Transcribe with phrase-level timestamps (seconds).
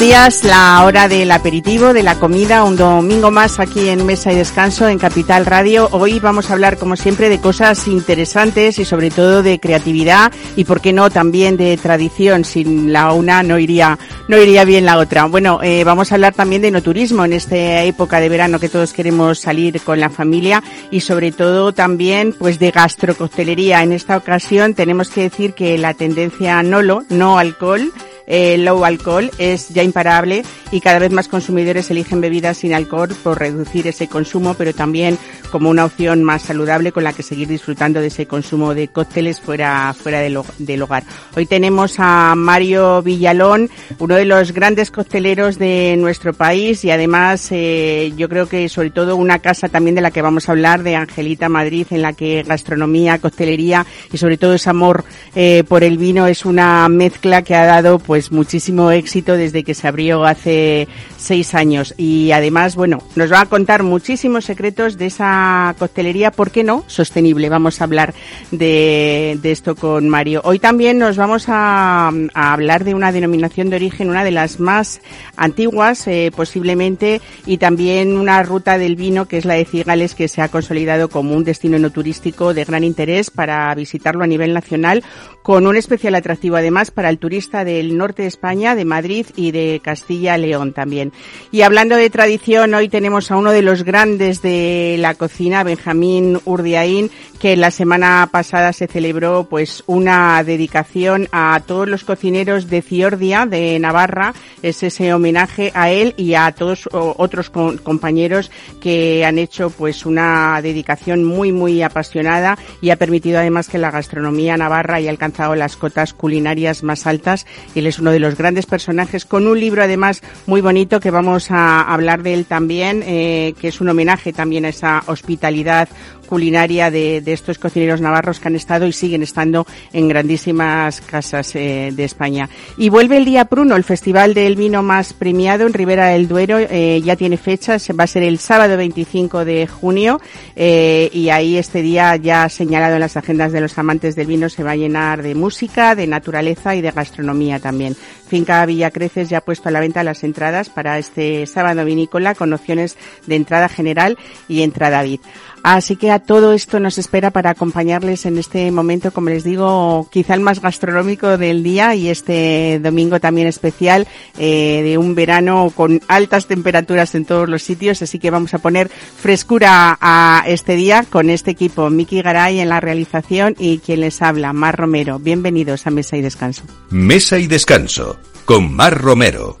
[0.00, 4.36] Días, la hora del aperitivo, de la comida, un domingo más aquí en Mesa y
[4.36, 5.90] Descanso en Capital Radio.
[5.92, 10.64] Hoy vamos a hablar, como siempre, de cosas interesantes y sobre todo de creatividad y,
[10.64, 12.46] por qué no, también de tradición.
[12.46, 15.26] Sin la una no iría, no iría bien la otra.
[15.26, 18.70] Bueno, eh, vamos a hablar también de no turismo en esta época de verano que
[18.70, 23.82] todos queremos salir con la familia y sobre todo también, pues, de gastrocostelería.
[23.82, 27.92] En esta ocasión tenemos que decir que la tendencia NOLO, no alcohol,
[28.26, 33.14] eh, low alcohol es ya imparable y cada vez más consumidores eligen bebidas sin alcohol
[33.22, 35.18] por reducir ese consumo, pero también
[35.50, 39.40] como una opción más saludable con la que seguir disfrutando de ese consumo de cócteles
[39.40, 41.02] fuera, fuera del, del hogar.
[41.36, 47.48] Hoy tenemos a Mario Villalón, uno de los grandes cocteleros de nuestro país y además
[47.50, 50.82] eh, yo creo que sobre todo una casa también de la que vamos a hablar,
[50.82, 55.84] de Angelita Madrid, en la que gastronomía, coctelería y sobre todo ese amor eh, por
[55.84, 60.24] el vino es una mezcla que ha dado pues muchísimo éxito desde que se abrió
[60.24, 66.30] hace seis años y además, bueno, nos va a contar muchísimos secretos de esa coctelería,
[66.30, 66.84] ¿por qué no?
[66.86, 67.48] Sostenible.
[67.48, 68.14] Vamos a hablar
[68.50, 70.42] de, de esto con Mario.
[70.44, 74.60] Hoy también nos vamos a, a, hablar de una denominación de origen, una de las
[74.60, 75.00] más
[75.36, 80.28] antiguas eh, posiblemente y también una ruta del vino que es la de Cigales que
[80.28, 84.54] se ha consolidado como un destino no turístico de gran interés para visitarlo a nivel
[84.54, 85.04] nacional
[85.42, 89.52] con un especial atractivo además para el turista del norte de España, de Madrid y
[89.52, 91.12] de Castilla-León también.
[91.52, 96.40] Y hablando de tradición, hoy tenemos a uno de los grandes de la cocina, Benjamín
[96.44, 97.10] Urdiaín,
[97.40, 103.46] que la semana pasada se celebró pues una dedicación a todos los cocineros de Ciordia,
[103.46, 108.50] de Navarra, es ese homenaje a él y a todos otros compañeros
[108.80, 113.90] que han hecho pues una dedicación muy muy apasionada y ha permitido además que la
[113.90, 117.46] gastronomía navarra haya alcanzado las cotas culinarias más altas.
[117.74, 121.50] Él es uno de los grandes personajes con un libro además muy bonito que vamos
[121.50, 125.88] a hablar de él también, eh, que es un homenaje también a esa hospitalidad
[126.30, 131.90] culinaria de, estos cocineros navarros que han estado y siguen estando en grandísimas casas eh,
[131.92, 132.48] de España.
[132.78, 136.58] Y vuelve el Día Pruno, el festival del vino más premiado en Ribera del Duero,
[136.58, 140.20] eh, ya tiene fechas, va a ser el sábado 25 de junio
[140.54, 144.48] eh, y ahí este día ya señalado en las agendas de los amantes del vino
[144.48, 147.96] se va a llenar de música, de naturaleza y de gastronomía también.
[148.30, 152.36] Finca Villa Creces ya ha puesto a la venta las entradas para este sábado vinícola
[152.36, 152.96] con opciones
[153.26, 155.22] de entrada general y entrada VIP.
[155.62, 160.08] Así que a todo esto nos espera para acompañarles en este momento, como les digo,
[160.10, 164.06] quizá el más gastronómico del día y este domingo también especial
[164.38, 168.00] eh, de un verano con altas temperaturas en todos los sitios.
[168.02, 171.90] Así que vamos a poner frescura a este día con este equipo.
[171.90, 175.18] Miki Garay en la realización y quien les habla, Mar Romero.
[175.18, 176.62] Bienvenidos a Mesa y Descanso.
[176.90, 179.60] Mesa y Descanso con Mar Romero.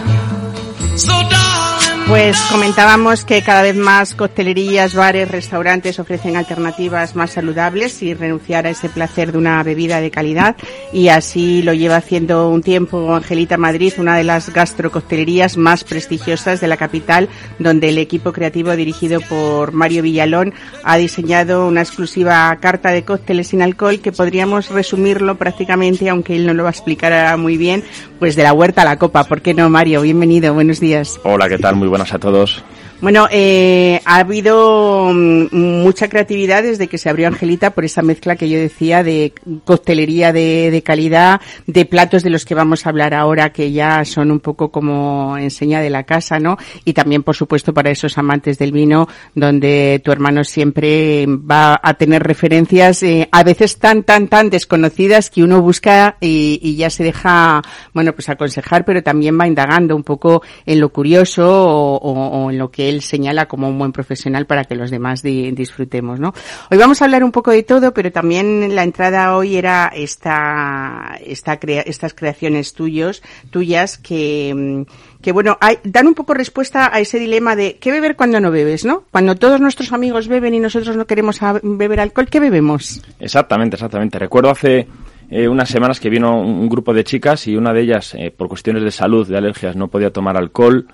[2.07, 8.67] Pues comentábamos que cada vez más coctelerías, bares, restaurantes ofrecen alternativas más saludables y renunciar
[8.67, 10.57] a ese placer de una bebida de calidad.
[10.91, 16.59] Y así lo lleva haciendo un tiempo Angelita Madrid, una de las gastrococtelerías más prestigiosas
[16.59, 20.53] de la capital, donde el equipo creativo dirigido por Mario Villalón
[20.83, 26.45] ha diseñado una exclusiva carta de cócteles sin alcohol que podríamos resumirlo prácticamente, aunque él
[26.45, 27.85] no lo va a explicar muy bien,
[28.21, 29.23] pues de la huerta a la copa.
[29.23, 30.03] ¿Por qué no, Mario?
[30.03, 31.19] Bienvenido, buenos días.
[31.23, 31.75] Hola, ¿qué tal?
[31.75, 32.63] Muy buenas a todos.
[33.01, 38.35] Bueno, eh, ha habido mm, mucha creatividad desde que se abrió Angelita por esa mezcla
[38.35, 39.33] que yo decía de
[39.65, 44.29] coctelería de, calidad, de platos de los que vamos a hablar ahora que ya son
[44.29, 46.59] un poco como enseña de la casa, ¿no?
[46.85, 51.95] Y también, por supuesto, para esos amantes del vino, donde tu hermano siempre va a
[51.95, 56.91] tener referencias, eh, a veces tan, tan, tan desconocidas que uno busca y, y ya
[56.91, 57.63] se deja,
[57.95, 62.51] bueno, pues aconsejar, pero también va indagando un poco en lo curioso o, o, o
[62.51, 66.19] en lo que él señala como un buen profesional para que los demás di disfrutemos,
[66.19, 66.33] ¿no?
[66.69, 71.17] Hoy vamos a hablar un poco de todo, pero también la entrada hoy era esta,
[71.25, 74.85] esta crea estas creaciones tuyos, tuyas que,
[75.21, 78.51] que bueno, hay, dan un poco respuesta a ese dilema de qué beber cuando no
[78.51, 79.03] bebes, ¿no?
[79.11, 83.01] Cuando todos nuestros amigos beben y nosotros no queremos beber alcohol, ¿qué bebemos?
[83.19, 84.19] Exactamente, exactamente.
[84.19, 84.87] Recuerdo hace
[85.29, 88.49] eh, unas semanas que vino un, grupo de chicas y una de ellas, eh, por
[88.49, 90.87] cuestiones de salud, de alergias, no podía tomar alcohol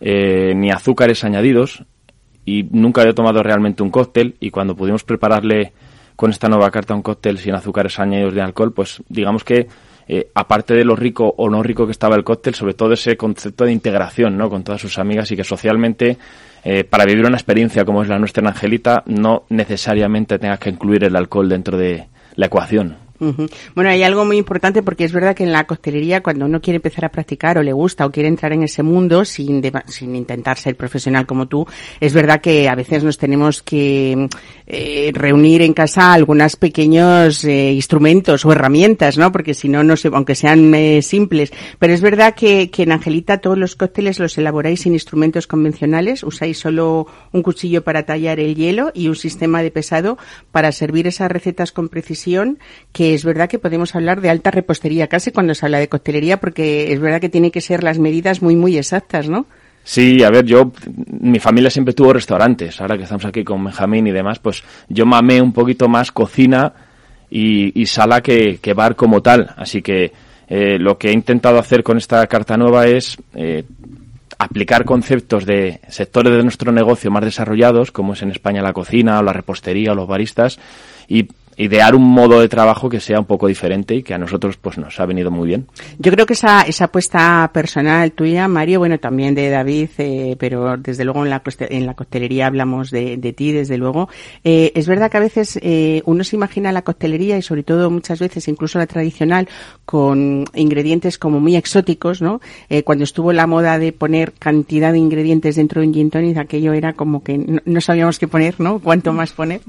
[0.00, 1.84] eh, ni azúcares añadidos
[2.44, 5.72] y nunca había tomado realmente un cóctel y cuando pudimos prepararle
[6.14, 9.68] con esta nueva carta un cóctel sin azúcares añadidos de alcohol, pues digamos que
[10.08, 13.16] eh, aparte de lo rico o no rico que estaba el cóctel, sobre todo ese
[13.16, 14.48] concepto de integración ¿no?
[14.48, 16.16] con todas sus amigas y que socialmente,
[16.64, 20.70] eh, para vivir una experiencia como es la nuestra en Angelita, no necesariamente tengas que
[20.70, 22.06] incluir el alcohol dentro de
[22.36, 23.05] la ecuación.
[23.18, 23.46] Uh.
[23.74, 26.76] Bueno, hay algo muy importante porque es verdad que en la costelería cuando uno quiere
[26.76, 30.58] empezar a practicar o le gusta o quiere entrar en ese mundo sin, sin intentar
[30.58, 31.66] ser profesional como tú,
[32.00, 34.28] es verdad que a veces nos tenemos que
[34.66, 39.32] eh, reunir en casa algunos pequeños eh, instrumentos o herramientas, ¿no?
[39.32, 41.52] Porque si no, no sé, aunque sean eh, simples.
[41.78, 46.22] Pero es verdad que, que en Angelita todos los cócteles los elaboráis sin instrumentos convencionales,
[46.22, 50.18] usáis solo un cuchillo para tallar el hielo y un sistema de pesado
[50.52, 52.58] para servir esas recetas con precisión
[52.92, 56.38] que es verdad que podemos hablar de alta repostería casi cuando se habla de coctelería
[56.38, 59.46] porque es verdad que tiene que ser las medidas muy muy exactas, ¿no?
[59.84, 60.72] Sí, a ver, yo,
[61.20, 65.06] mi familia siempre tuvo restaurantes, ahora que estamos aquí con Benjamín y demás, pues yo
[65.06, 66.72] mamé un poquito más cocina
[67.30, 70.10] y, sala que, que, bar como tal, así que
[70.48, 73.62] eh, lo que he intentado hacer con esta carta nueva es eh,
[74.38, 79.20] aplicar conceptos de sectores de nuestro negocio más desarrollados, como es en España la cocina
[79.20, 80.58] o la repostería o los baristas,
[81.08, 84.56] y idear un modo de trabajo que sea un poco diferente y que a nosotros
[84.56, 85.66] pues nos ha venido muy bien.
[85.98, 90.76] Yo creo que esa, esa apuesta personal tuya, Mario, bueno, también de David, eh, pero
[90.76, 94.08] desde luego en la, en la coctelería hablamos de, de ti, desde luego.
[94.44, 97.90] Eh, es verdad que a veces eh, uno se imagina la coctelería y sobre todo
[97.90, 99.48] muchas veces incluso la tradicional
[99.84, 102.40] con ingredientes como muy exóticos, ¿no?
[102.68, 106.36] Eh, cuando estuvo la moda de poner cantidad de ingredientes dentro de un gin tonic,
[106.36, 108.78] aquello era como que no, no sabíamos qué poner, ¿no?
[108.82, 109.60] Cuánto más poner.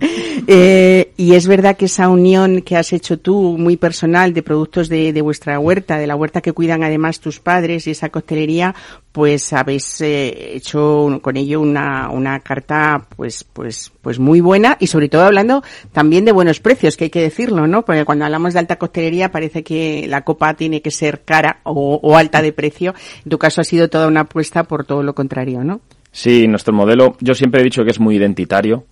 [0.47, 4.89] Eh, y es verdad que esa unión que has hecho tú, muy personal, de productos
[4.89, 8.75] de, de, vuestra huerta, de la huerta que cuidan además tus padres y esa costelería,
[9.13, 15.09] pues habéis eh, hecho con ello una, carta pues, pues, pues muy buena y sobre
[15.09, 17.85] todo hablando también de buenos precios, que hay que decirlo, ¿no?
[17.85, 22.17] Porque cuando hablamos de alta costelería parece que la copa tiene que ser cara o
[22.17, 22.93] alta de precio.
[23.23, 25.81] En tu caso ha sido toda una apuesta por todo lo contrario, ¿no?
[26.11, 28.85] Sí, nuestro modelo, yo siempre he dicho que es muy identitario,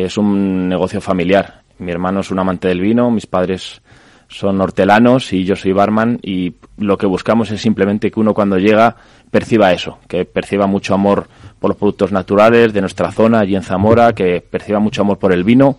[0.00, 3.82] es un negocio familiar mi hermano es un amante del vino, mis padres
[4.28, 8.58] son hortelanos y yo soy barman y lo que buscamos es simplemente que uno cuando
[8.58, 8.96] llega
[9.30, 13.62] perciba eso, que perciba mucho amor por los productos naturales de nuestra zona allí en
[13.62, 15.78] Zamora, que perciba mucho amor por el vino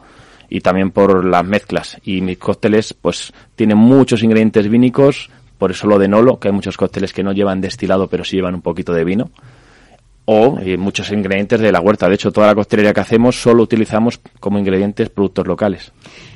[0.50, 1.98] y también por las mezclas.
[2.04, 6.54] Y mis cócteles pues tienen muchos ingredientes vínicos, por eso lo de Nolo, que hay
[6.54, 9.32] muchos cócteles que no llevan destilado pero sí llevan un poquito de vino
[10.26, 12.08] o eh, muchos ingredientes de la huerta.
[12.08, 15.92] De hecho, toda la costelería que hacemos solo utilizamos como ingredientes productos locales.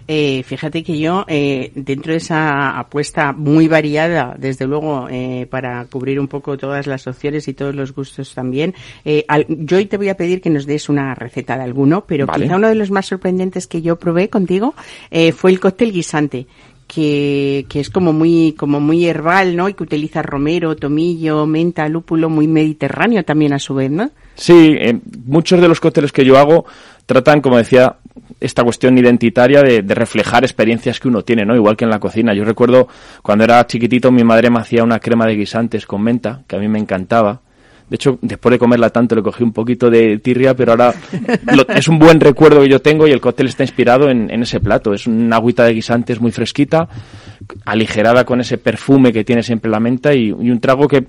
[0.08, 5.84] Eh, fíjate que yo, eh, dentro de esa apuesta muy variada, desde luego, eh, para
[5.86, 9.86] cubrir un poco todas las opciones y todos los gustos también, eh, al, yo hoy
[9.86, 12.46] te voy a pedir que nos des una receta de alguno, pero vale.
[12.46, 14.76] quizá uno de los más sorprendentes que yo probé contigo
[15.12, 16.48] eh, fue el cóctel guisante
[16.88, 19.68] que, que es como muy, como muy herbal, ¿no?
[19.68, 24.10] Y que utiliza romero, tomillo, menta, lúpulo, muy mediterráneo también a su vez, ¿no?
[24.36, 26.66] Sí, eh, muchos de los cócteles que yo hago
[27.06, 27.98] tratan, como decía,
[28.40, 31.56] esta cuestión identitaria de, de, reflejar experiencias que uno tiene, ¿no?
[31.56, 32.34] Igual que en la cocina.
[32.34, 32.88] Yo recuerdo
[33.22, 36.60] cuando era chiquitito mi madre me hacía una crema de guisantes con menta, que a
[36.60, 37.42] mí me encantaba.
[37.90, 40.94] De hecho, después de comerla tanto le cogí un poquito de tirria, pero ahora
[41.56, 44.60] lo, es un buen recuerdo que yo tengo y el cóctel está inspirado en, ese
[44.60, 44.94] plato.
[44.94, 46.90] Es una agüita de guisantes muy fresquita,
[47.66, 51.06] aligerada con ese perfume que tiene siempre la menta y, un trago que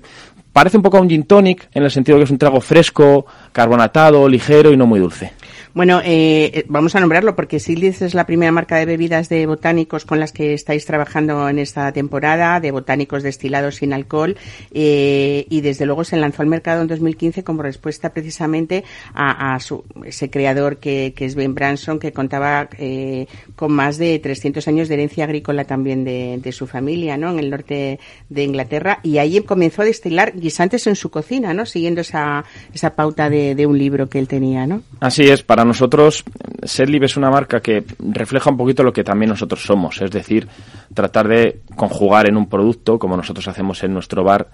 [0.53, 3.25] parece un poco a un gin tonic en el sentido que es un trago fresco,
[3.51, 5.33] carbonatado, ligero y no muy dulce.
[5.75, 9.45] Bueno, eh, eh, vamos a nombrarlo porque Sildis es la primera marca de bebidas de
[9.45, 14.35] botánicos con las que estáis trabajando en esta temporada, de botánicos destilados sin alcohol,
[14.71, 18.83] eh, y desde luego se lanzó al mercado en 2015 como respuesta precisamente
[19.13, 24.67] a, su, ese creador que, es Ben Branson, que contaba eh, con más de 300
[24.67, 27.29] años de herencia agrícola también de, de, su familia, ¿no?
[27.29, 27.99] En el norte
[28.29, 31.67] de Inglaterra, y ahí comenzó a destilar guisantes en su cocina, ¿no?
[31.67, 34.81] Siguiendo esa, esa pauta de, de un libro que él tenía, ¿no?
[34.99, 36.23] Así es, para nosotros,
[36.63, 40.47] Sedlib es una marca que refleja un poquito lo que también nosotros somos, es decir,
[40.93, 44.49] tratar de conjugar en un producto, como nosotros hacemos en nuestro bar,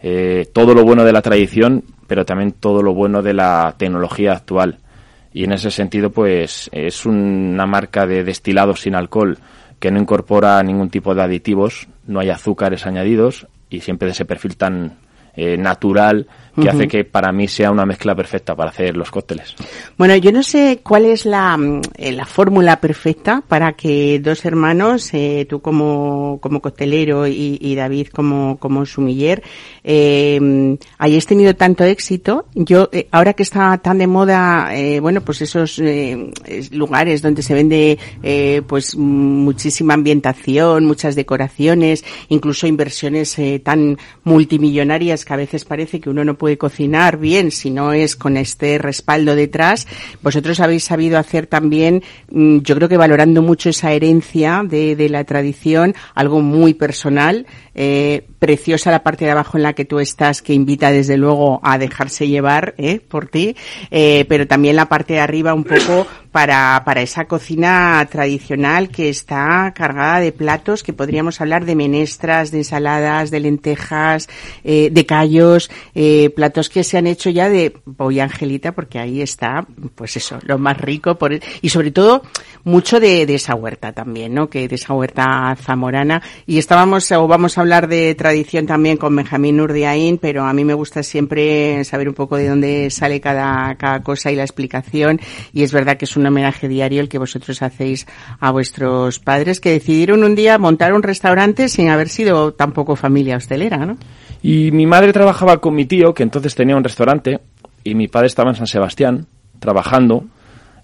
[0.00, 4.32] eh, todo lo bueno de la tradición, pero también todo lo bueno de la tecnología
[4.32, 4.78] actual.
[5.32, 9.38] Y en ese sentido, pues es una marca de destilados sin alcohol
[9.78, 14.24] que no incorpora ningún tipo de aditivos, no hay azúcares añadidos y siempre de ese
[14.24, 14.96] perfil tan
[15.38, 16.26] eh, natural
[16.58, 16.74] que uh -huh.
[16.74, 19.54] hace que para mí sea una mezcla perfecta para hacer los cócteles.
[19.96, 21.56] Bueno, yo no sé cuál es la,
[21.96, 27.74] eh, la fórmula perfecta para que dos hermanos, eh, tú como, como costelero y, y,
[27.74, 29.42] David como, como sumiller,
[29.84, 32.46] eh, hayáis tenido tanto éxito.
[32.54, 35.80] Yo, eh, ahora que está tan de moda, bueno, pues esos
[36.72, 37.98] lugares donde se vende
[38.66, 46.24] pues muchísima ambientación, muchas decoraciones, incluso inversiones tan multimillonarias que a veces parece que uno
[46.24, 49.86] no puede cocinar bien si no es con este respaldo detrás.
[50.22, 55.24] Vosotros habéis sabido hacer también, mm, yo creo que valorando mucho esa herencia de, la
[55.24, 60.40] tradición, algo muy personal, eh, preciosa la parte de abajo en la que tú estás,
[60.40, 63.54] que invita desde luego a dejarse llevar eh, por ti,
[63.90, 69.08] eh, pero también la parte de arriba un poco para, para esa cocina tradicional que
[69.08, 74.28] está cargada de platos que podríamos hablar de menestras, de ensaladas, de lentejas,
[74.64, 79.22] eh, de callos, eh, platos que se han hecho ya de voy Angelita porque ahí
[79.22, 81.32] está, pues eso, lo más rico por,
[81.62, 82.22] y sobre todo
[82.64, 84.50] mucho de, de esa huerta también, ¿no?
[84.50, 89.16] Que de esa huerta zamorana y estábamos o vamos a hablar de tradición también con
[89.16, 93.74] Benjamín Urdiaín, pero a mí me gusta siempre saber un poco de dónde sale cada,
[93.76, 95.20] cada cosa y la explicación
[95.52, 98.06] y es verdad que es un homenaje diario el que vosotros hacéis
[98.40, 103.36] a vuestros padres que decidieron un día montar un restaurante sin haber sido tampoco familia
[103.36, 103.96] hostelera, ¿no?
[104.42, 107.40] Y mi madre trabajaba con mi tío, que entonces tenía un restaurante,
[107.84, 109.26] y mi padre estaba en San Sebastián
[109.58, 110.24] trabajando.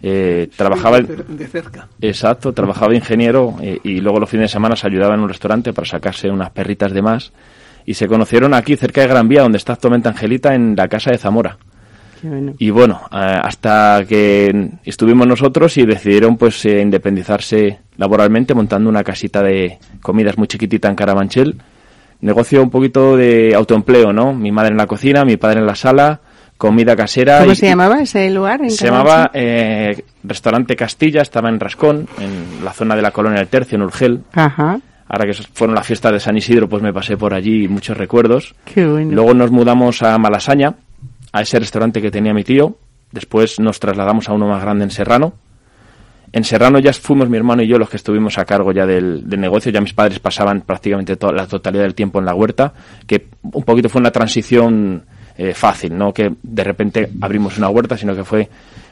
[0.02, 1.88] Eh, trabajaba de, de, cerca.
[2.00, 5.72] Exacto, trabajaba ingeniero eh, y luego los fines de semana se ayudaba en un restaurante
[5.72, 7.32] para sacarse unas perritas de más.
[7.86, 11.10] Y se conocieron aquí cerca de Gran Vía, donde está actualmente Angelita, en la casa
[11.10, 11.58] de Zamora.
[12.28, 12.54] Bueno.
[12.58, 19.04] Y bueno, eh, hasta que estuvimos nosotros y decidieron pues eh, independizarse laboralmente montando una
[19.04, 21.56] casita de comidas muy chiquitita en Carabanchel.
[22.20, 24.32] Negocio un poquito de autoempleo, ¿no?
[24.32, 26.20] Mi madre en la cocina, mi padre en la sala,
[26.56, 27.40] comida casera.
[27.40, 28.62] ¿Cómo y, se llamaba ese lugar?
[28.62, 33.40] En se llamaba eh, Restaurante Castilla, estaba en Rascón, en la zona de la Colonia
[33.40, 34.22] del Tercio, en Urgel.
[34.32, 34.80] Ajá.
[35.06, 38.54] Ahora que fueron las fiestas de San Isidro, pues me pasé por allí muchos recuerdos.
[38.64, 39.12] Qué bueno.
[39.12, 40.74] Luego nos mudamos a Malasaña,
[41.34, 42.76] a ese restaurante que tenía mi tío.
[43.10, 45.34] Después nos trasladamos a uno más grande en Serrano.
[46.32, 49.28] En Serrano ya fuimos mi hermano y yo los que estuvimos a cargo ya del,
[49.28, 49.72] negocio.
[49.72, 52.72] Ya mis padres pasaban prácticamente toda la totalidad del tiempo en la huerta,
[53.08, 57.96] que un poquito fue una transición eh, fácil, no que de repente abrimos una huerta,
[57.96, 58.48] sino que fue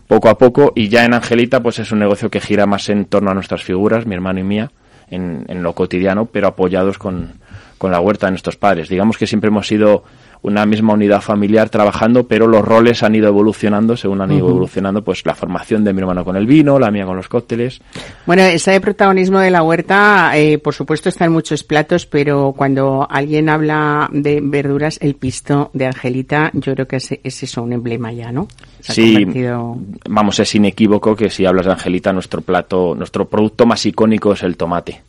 [0.08, 0.72] poco a poco.
[0.74, 3.62] Y ya en Angelita, pues es un negocio que gira más en torno a nuestras
[3.62, 4.72] figuras, mi hermano y mía,
[5.10, 7.34] en, en lo cotidiano, pero apoyados con,
[7.78, 8.88] con la huerta de nuestros padres.
[8.88, 10.04] Digamos que siempre hemos sido
[10.42, 14.48] una misma unidad familiar trabajando, pero los roles han ido evolucionando según han ido uh
[14.48, 14.50] -huh.
[14.50, 17.80] evolucionando, pues la formación de mi hermano con el vino, la mía con los cócteles.
[18.26, 23.06] Bueno, ese protagonismo de la huerta, eh, por supuesto, está en muchos platos, pero cuando
[23.08, 27.72] alguien habla de verduras, el pisto de Angelita, yo creo que es, es eso, un
[27.72, 28.48] emblema ya, ¿no?
[28.80, 29.76] Se sí, convertido...
[30.08, 34.42] vamos, es inequívoco que si hablas de Angelita, nuestro plato, nuestro producto más icónico es
[34.42, 35.02] el tomate.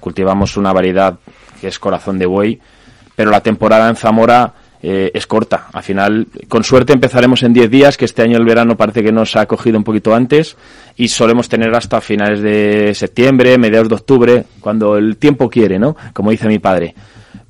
[0.00, 1.18] Cultivamos una variedad
[1.60, 2.58] que es corazón de buey,
[3.14, 5.68] pero la temporada en Zamora eh, es corta.
[5.72, 9.12] Al final, con suerte empezaremos en 10 días, que este año el verano parece que
[9.12, 10.56] nos ha cogido un poquito antes,
[10.96, 15.96] y solemos tener hasta finales de septiembre, mediados de octubre, cuando el tiempo quiere, ¿no?
[16.12, 16.94] Como dice mi padre.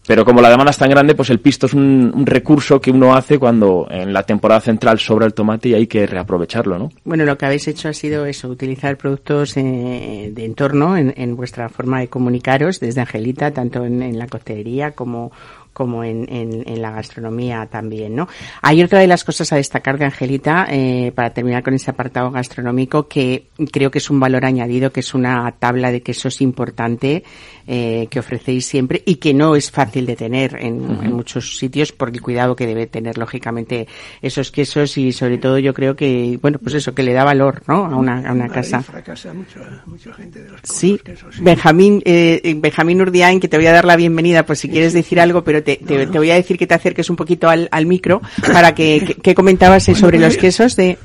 [0.06, 2.90] Pero como la demanda es tan grande, pues el pisto es un, un, recurso que
[2.90, 6.90] uno hace cuando en la temporada central sobra el tomate y hay que reaprovecharlo, ¿no?
[7.04, 11.36] Bueno, lo que habéis hecho ha sido eso, utilizar productos eh, de entorno en, en,
[11.36, 15.30] vuestra forma de comunicaros, desde Angelita, tanto en, en la coctelería como,
[15.72, 18.28] como en, en, la gastronomía también, ¿no?
[18.62, 22.30] Hay otra de las cosas a destacar de Angelita, eh, para terminar con ese apartado
[22.30, 27.22] gastronómico, que creo que es un valor añadido, que es una tabla de quesos importante
[27.66, 32.08] eh, que ofrecéis siempre y que no es fácil de tener en, muchos sitios por
[32.10, 33.86] el cuidado que debe tener, lógicamente,
[34.20, 37.62] esos quesos y sobre todo yo creo que, bueno, pues eso, que le da valor,
[37.68, 37.86] ¿no?
[37.86, 38.82] A una, a una casa.
[38.82, 40.98] fracasa mucho, mucha gente de los sí.
[41.04, 41.42] Quesos, sí.
[41.42, 45.20] Benjamín, eh, Benjamín Urdiain, que te voy a dar la bienvenida, pues si quieres decir
[45.20, 48.20] algo, pero te, te, voy a decir que te acerques un poquito al, al micro
[48.52, 50.98] para que, que, comentabas sobre pues, los quesos de...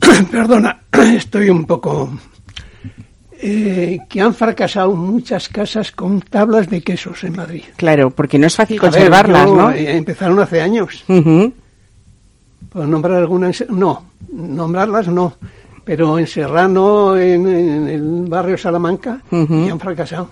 [0.30, 2.10] Perdona, estoy un poco
[3.42, 7.62] eh, que han fracasado muchas casas con tablas de quesos en Madrid.
[7.76, 9.70] Claro, porque no es fácil conservarlas, ¿no?
[9.70, 11.04] Eh, empezaron hace años.
[11.06, 13.64] ¿Puedo nombrar algunas?
[13.70, 15.34] No, nombrarlas no.
[15.84, 20.30] Pero en Serrano, en, el barrio Salamanca, han fracasado.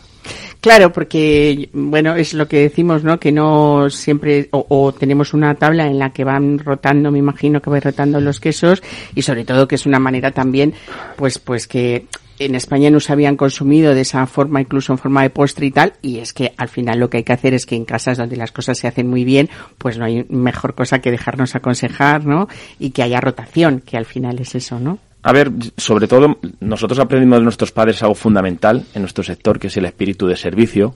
[0.60, 3.20] Claro, porque, bueno, es lo que decimos, ¿no?
[3.20, 7.70] Que no siempre, o, tenemos una tabla en la que van rotando, me imagino que
[7.70, 8.82] va rotando los quesos,
[9.14, 10.74] y sobre todo que es una manera también,
[11.16, 12.06] pues, pues que
[12.40, 15.70] en España no se habían consumido de esa forma, incluso en forma de postre y
[15.70, 18.18] tal, y es que al final lo que hay que hacer es que en casas
[18.18, 22.26] donde las cosas se hacen muy bien, pues no hay mejor cosa que dejarnos aconsejar,
[22.26, 22.48] ¿no?
[22.80, 24.98] Y que haya rotación, que al final es eso, ¿no?
[25.22, 29.66] A ver, sobre todo, nosotros aprendimos de nuestros padres algo fundamental en nuestro sector, que
[29.66, 30.94] es el espíritu de servicio,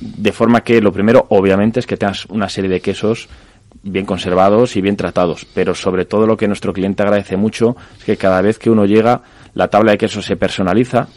[0.00, 3.28] de forma que lo primero, obviamente, es que tengas una serie de quesos
[3.82, 8.04] bien conservados y bien tratados, pero sobre todo lo que nuestro cliente agradece mucho es
[8.04, 9.22] que cada vez que uno llega
[9.54, 11.08] la tabla de quesos se personaliza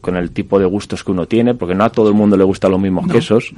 [0.00, 2.44] con el tipo de gustos que uno tiene, porque no a todo el mundo le
[2.44, 3.52] gustan los mismos quesos.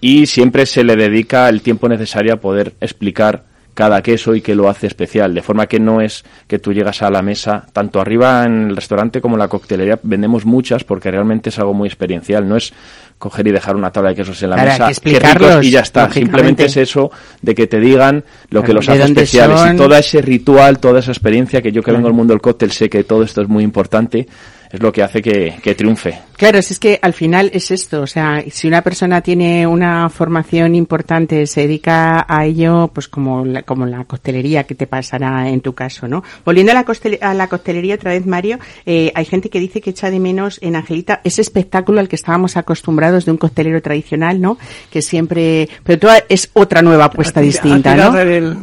[0.00, 3.44] Y siempre se le dedica el tiempo necesario a poder explicar
[3.80, 7.00] cada queso y qué lo hace especial, de forma que no es que tú llegas
[7.00, 11.10] a la mesa, tanto arriba en el restaurante como en la coctelería, vendemos muchas porque
[11.10, 12.74] realmente es algo muy experiencial, no es
[13.16, 16.10] coger y dejar una tabla de quesos en la mesa, ricos y ya está.
[16.12, 17.10] Simplemente es eso
[17.40, 19.58] de que te digan lo que los hace especiales.
[19.72, 22.72] Y todo ese ritual, toda esa experiencia que yo que vengo del mundo del cóctel
[22.72, 24.28] sé que todo esto es muy importante
[24.70, 26.20] es lo que hace que, que, triunfe.
[26.36, 30.08] Claro, si es que al final es esto, o sea, si una persona tiene una
[30.08, 35.48] formación importante, se dedica a ello, pues como la, como la costelería que te pasará
[35.48, 36.22] en tu caso, ¿no?
[36.44, 36.84] Volviendo a la,
[37.20, 40.58] a la costelería otra vez, Mario, eh, hay gente que dice que echa de menos
[40.62, 44.56] en Angelita ese espectáculo al que estábamos acostumbrados de un costelero tradicional, ¿no?
[44.90, 48.12] Que siempre, pero tú es otra nueva apuesta distinta, ¿no?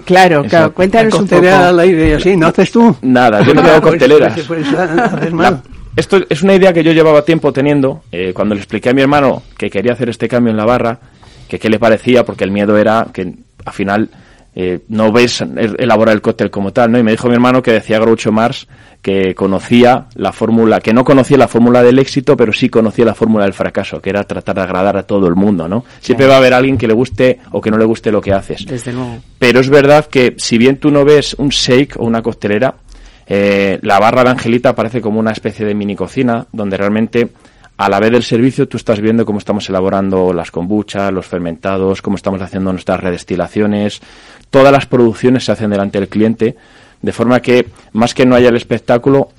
[0.06, 1.48] Claro, claro, cuéntanos un poco.
[1.48, 2.96] al aire así, ¿no haces tú?
[3.02, 4.34] Nada, yo no tengo pues, costeleras.
[4.48, 8.04] Pues, pues, esto es una idea que yo llevaba tiempo teniendo.
[8.12, 11.00] Eh, cuando le expliqué a mi hermano que quería hacer este cambio en la barra,
[11.50, 13.34] que qué le parecía, porque el miedo era que
[13.66, 14.10] al final
[14.56, 17.00] eh, no ves elaborar el cóctel como tal, ¿no?
[17.00, 18.68] Y me dijo mi hermano que decía Groucho Mars
[19.02, 23.16] que conocía la fórmula, que no conocía la fórmula del éxito, pero sí conocía la
[23.16, 25.86] fórmula del fracaso, que era tratar de agradar a todo el mundo, ¿no?
[26.00, 28.34] Siempre va a haber alguien que le guste o que no le guste lo que
[28.34, 28.66] haces.
[28.66, 29.18] Desde luego.
[29.40, 32.76] Pero es verdad que si bien tú no ves un shake o una costelera,
[33.30, 37.30] eh, la barra de Angelita parece como una especie de mini cocina donde realmente
[37.78, 42.02] a la vez del servicio tú estás viendo cómo estamos elaborando las kombuchas, los fermentados,
[42.02, 44.02] cómo estamos haciendo nuestras redestilaciones.
[44.50, 46.56] Todas las producciones se hacen delante del cliente,
[47.02, 49.30] de forma que más que no haya el espectáculo,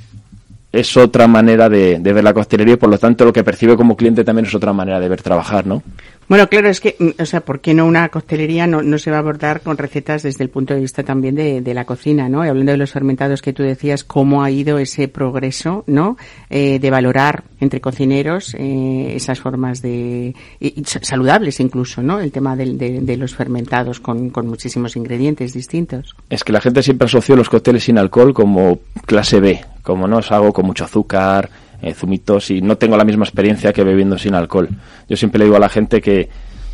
[0.70, 3.74] es otra manera de, de ver la costelería y por lo tanto lo que percibe
[3.74, 5.83] como cliente también es otra manera de ver trabajar, ¿no?
[6.29, 9.11] Bueno, claro, es que, mm, o sea, ¿por qué no una costelería no, no se
[9.11, 12.29] va a abordar con recetas desde el punto de vista también de, de la cocina,
[12.29, 12.45] ¿no?
[12.45, 16.19] Y hablando de los fermentados que tú decías, cómo ha ido ese progreso, ¿no?
[16.51, 22.21] Eh, de valorar entre cocineros eh, esas formas de, y, saludables incluso, ¿no?
[22.21, 26.14] El tema de, de, los fermentados con, con muchísimos ingredientes distintos.
[26.29, 30.19] Es que la gente siempre asoció los cócteles sin alcohol como clase B, como no
[30.19, 31.49] es algo con mucho azúcar,
[31.83, 34.69] eh, zumitos y no tengo la misma experiencia que bebiendo sin alcohol.
[35.09, 36.29] Yo siempre le digo a la gente que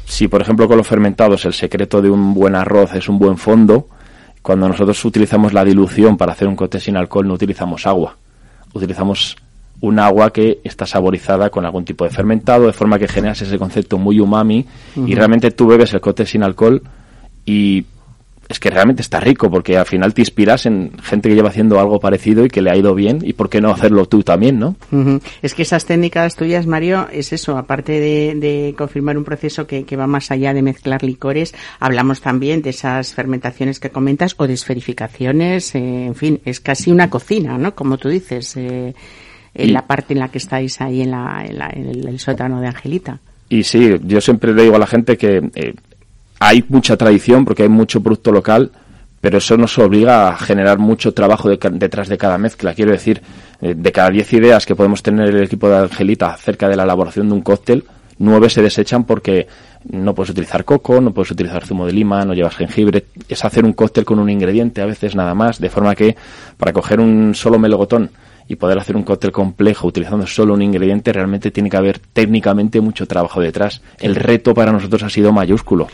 [0.06, 3.36] si, por ejemplo, con los fermentados el secreto de un buen arroz es un buen
[3.38, 3.88] fondo,
[4.42, 8.16] cuando nosotros utilizamos la dilución para hacer un cóctel sin alcohol no utilizamos agua,
[8.74, 9.36] utilizamos
[9.80, 13.58] un agua que está saborizada con algún tipo de fermentado, de forma que generas ese
[13.58, 16.82] concepto muy umami y realmente tú bebes el cóctel sin alcohol
[17.44, 17.84] y
[18.54, 21.80] es que realmente está rico porque al final te inspiras en gente que lleva haciendo
[21.80, 24.60] algo parecido y que le ha ido bien y por qué no hacerlo tú también,
[24.60, 24.76] ¿no?
[25.42, 30.06] Es que esas técnicas tuyas, Mario, es eso, aparte de, confirmar un proceso que, va
[30.06, 35.74] más allá de mezclar licores, hablamos también de esas fermentaciones que comentas o de esferificaciones,
[35.74, 37.74] eh, en fin, es casi una cocina, ¿no?
[37.74, 38.94] Como tú dices, eh,
[39.52, 43.18] en la parte en la que estáis ahí en, la, en, el, sótano de Angelita.
[43.48, 45.74] Y sí, yo siempre le digo a la gente que eh,
[46.46, 48.70] hay mucha tradición porque hay mucho producto local,
[49.20, 52.74] pero eso nos obliga a generar mucho trabajo detrás de cada mezcla.
[52.74, 53.22] Quiero decir,
[53.62, 56.82] eh, de cada 10 ideas que podemos tener el equipo de Angelita acerca de la
[56.82, 57.84] elaboración de un cóctel,
[58.18, 59.46] nueve se desechan porque
[59.90, 63.06] no puedes utilizar coco, no puedes utilizar zumo de lima, no llevas jengibre.
[63.26, 66.14] Es hacer un cóctel con un ingrediente, a veces nada más, de forma que
[66.58, 68.10] para coger un solo melocotón
[68.46, 72.82] y poder hacer un cóctel complejo utilizando solo un ingrediente, realmente tiene que haber técnicamente
[72.82, 73.80] mucho trabajo detrás.
[73.98, 75.88] El reto para nosotros ha sido mayúsculo.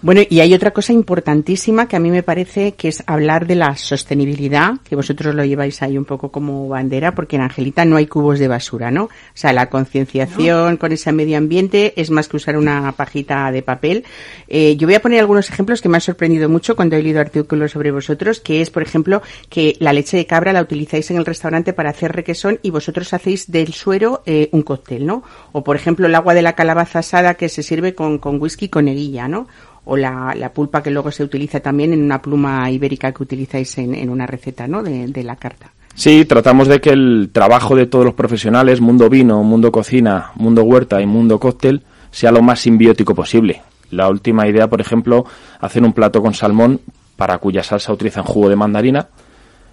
[0.00, 3.56] Bueno, y hay otra cosa importantísima que a mí me parece que es hablar de
[3.56, 7.96] la sostenibilidad, que vosotros lo lleváis ahí un poco como bandera, porque en Angelita no
[7.96, 9.06] hay cubos de basura, ¿no?
[9.06, 13.62] O sea, la concienciación con ese medio ambiente es más que usar una pajita de
[13.62, 14.04] papel.
[14.46, 17.20] Eh, yo voy a poner algunos ejemplos que me han sorprendido mucho cuando he leído
[17.20, 21.16] artículos sobre vosotros, que es, por ejemplo, que la leche de cabra la utilizáis en
[21.16, 25.24] el restaurante para hacer requesón y vosotros hacéis del suero eh, un cóctel, ¿no?
[25.50, 28.68] O, por ejemplo, el agua de la calabaza asada que se sirve con, con whisky
[28.68, 29.48] con neguilla, ¿no?
[29.90, 33.78] O la, la, pulpa que luego se utiliza también en una pluma ibérica que utilizáis
[33.78, 34.82] en, en una receta ¿no?
[34.82, 35.72] de, de, la carta.
[35.94, 40.62] Sí, tratamos de que el trabajo de todos los profesionales, mundo vino, mundo cocina, mundo
[40.62, 43.62] huerta y mundo cóctel, sea lo más simbiótico posible.
[43.90, 45.24] La última idea, por ejemplo,
[45.58, 46.80] hacer un plato con salmón
[47.16, 49.08] para cuya salsa utilizan jugo de mandarina.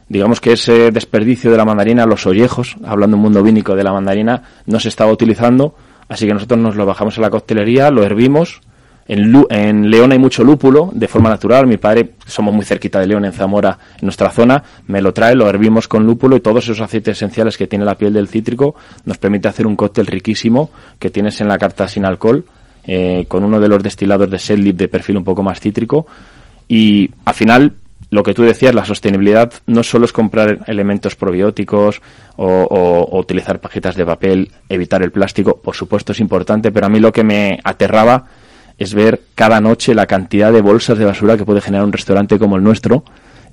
[0.08, 3.92] Digamos que ese desperdicio de la mandarina, los ollejos, hablando un mundo vínico de la
[3.92, 5.76] mandarina, no se estaba utilizando,
[6.08, 8.62] así que nosotros nos lo bajamos a la coctelería, lo hervimos,
[9.08, 11.68] en, en, León hay mucho lúpulo de forma natural.
[11.68, 15.36] Mi padre, somos muy cerquita de León, en Zamora, en nuestra zona, me lo trae,
[15.36, 18.76] lo hervimos con lúpulo y todos esos aceites esenciales que tiene la piel del cítrico
[19.06, 22.46] nos permite hacer un cóctel riquísimo que tienes en la carta sin alcohol,
[22.88, 26.08] eh, con uno de los destilados de Sedlip de perfil un poco más cítrico.
[26.68, 27.74] Y al final,
[28.10, 32.02] lo que tú decías, la sostenibilidad no solo es comprar elementos probióticos
[32.38, 36.88] o, o, o utilizar pajitas de papel, evitar el plástico, por supuesto es importante, pero
[36.88, 38.26] a mí lo que me aterraba
[38.78, 42.40] es ver cada noche la cantidad de bolsas de basura que puede generar un restaurante
[42.40, 43.04] como el nuestro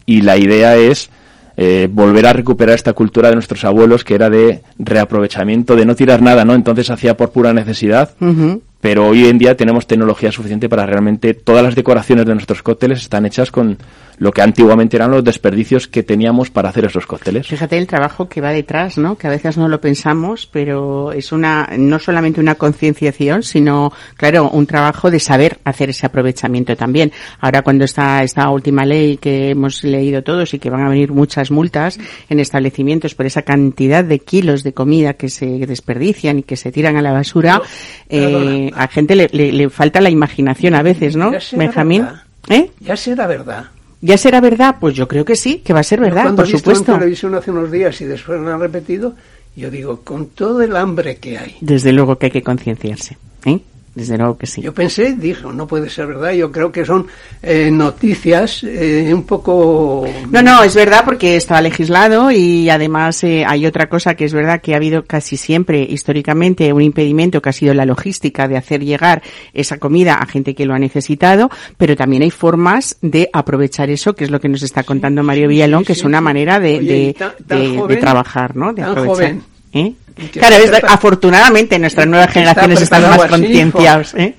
[0.07, 1.11] y la idea es
[1.57, 5.95] eh, volver a recuperar esta cultura de nuestros abuelos que era de reaprovechamiento, de no
[5.95, 6.55] tirar nada, ¿no?
[6.55, 8.61] Entonces hacía por pura necesidad, uh -huh.
[8.81, 13.01] pero hoy en día tenemos tecnología suficiente para realmente todas las decoraciones de nuestros cócteles
[13.01, 13.77] están hechas con
[14.19, 17.47] lo que antiguamente eran los desperdicios que teníamos para hacer esos cócteles.
[17.47, 19.17] Fíjate el trabajo que va detrás, ¿no?
[19.17, 24.51] Que a veces no lo pensamos, pero es una no solamente una concienciación, sino claro,
[24.51, 27.13] un trabajo de saber hacer ese aprovechamiento también.
[27.41, 31.13] Ahora cuando está esta última ley que hemos leído todos y que van a venir
[31.13, 31.99] muchas multas
[32.29, 36.73] en establecimientos por esa cantidad de kilos de comida que se desperdician y que se
[36.73, 37.61] tiran a la basura,
[38.09, 41.33] eh, a gente le, le, le, falta la imaginación a veces, ¿no?
[41.53, 42.07] Benjamín.
[42.49, 42.71] ¿Eh?
[42.81, 43.67] Ya será verdad.
[44.03, 44.77] ¿Ya será verdad?
[44.81, 46.93] Pues yo creo que sí, que va a ser verdad, Cuando por he visto supuesto.
[46.93, 49.15] en televisión hace unos días y después lo han repetido,
[49.57, 51.57] yo digo, con todo el hambre que hay.
[51.61, 53.17] Desde luego que hay que concienciarse.
[53.45, 53.61] ¿eh?
[53.95, 54.63] Desde luego que sí.
[54.63, 56.33] Yo pensé, dije, no puede ser verdad.
[56.33, 57.07] Yo creo que son
[57.43, 60.07] eh, noticias eh, un poco.
[60.31, 64.33] No, no, es verdad porque estaba legislado y además eh, hay otra cosa que es
[64.33, 68.57] verdad que ha habido casi siempre históricamente un impedimento que ha sido la logística de
[68.57, 73.29] hacer llegar esa comida a gente que lo ha necesitado, pero también hay formas de
[73.31, 75.93] aprovechar eso, que es lo que nos está contando sí, Mario Villalón, sí, sí, que
[75.93, 78.73] es una manera de, de, tan, tan de, joven, de, trabajar, ¿no?
[78.73, 79.15] De aprovechar.
[79.17, 79.43] Joven.
[79.75, 79.95] ¿Eh?
[80.33, 84.15] Claro, es, afortunadamente nuestras nuevas generaciones están más concienciados.
[84.15, 84.35] ¿eh?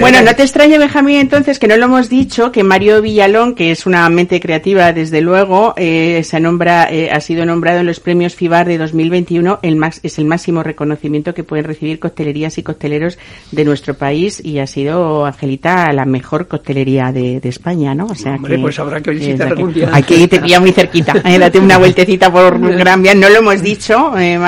[0.00, 3.70] Bueno, no te extrañe, Benjamín, entonces, que no lo hemos dicho, que Mario Villalón, que
[3.70, 8.00] es una mente creativa, desde luego, eh, se nombra, eh, ha sido nombrado en los
[8.00, 12.62] premios FIBAR de 2021, el más, es el máximo reconocimiento que pueden recibir coctelerías y
[12.62, 13.18] cocteleros
[13.50, 18.06] de nuestro país y ha sido, Angelita, la mejor coctelería de, de España, ¿no?
[18.06, 19.90] O sea Hombre, que, pues habrá que visitar algún día.
[19.92, 23.62] Aquí te pilla muy cerquita, eh, date una vueltecita por Gran Vía, no lo hemos
[23.62, 24.38] dicho, eh,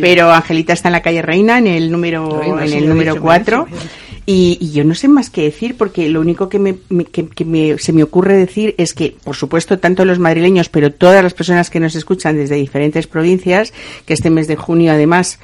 [0.00, 3.66] Pero Angelita está en la calle Reina, en el número Reina, en el número 4.
[4.24, 6.76] Y, y, yo no sé más que decir porque lo único que, me,
[7.10, 10.92] que, que me, se me ocurre decir es que, por supuesto, tanto los madrileños, pero
[10.92, 13.72] todas las personas que nos escuchan desde diferentes provincias,
[14.06, 15.40] que este mes de junio además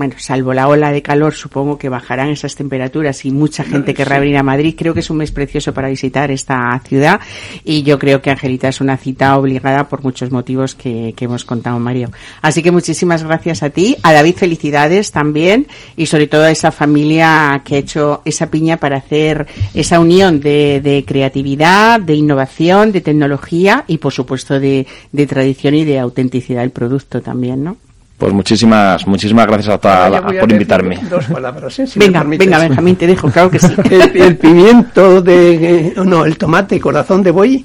[0.00, 4.18] bueno, salvo la ola de calor, supongo que bajarán esas temperaturas y mucha gente querrá
[4.18, 4.74] venir a Madrid.
[4.74, 7.20] Creo que es un mes precioso para visitar esta ciudad
[7.64, 11.44] y yo creo que Angelita es una cita obligada por muchos motivos que, que hemos
[11.44, 12.10] contado, Mario.
[12.40, 15.66] Así que muchísimas gracias a ti, a David felicidades también
[15.98, 20.40] y sobre todo a esa familia que ha hecho esa piña para hacer esa unión
[20.40, 25.98] de, de creatividad, de innovación, de tecnología y por supuesto de, de tradición y de
[25.98, 27.76] autenticidad del producto también, ¿no?
[28.20, 31.00] Pues muchísimas, muchísimas gracias a, toda, por invitarme.
[31.08, 31.86] Dos palabras, ¿eh?
[31.86, 33.72] si venga, venga, Benjamín, te dejo, claro que sí.
[33.90, 37.64] el, el, pimiento de, eh, no, el tomate corazón de buey,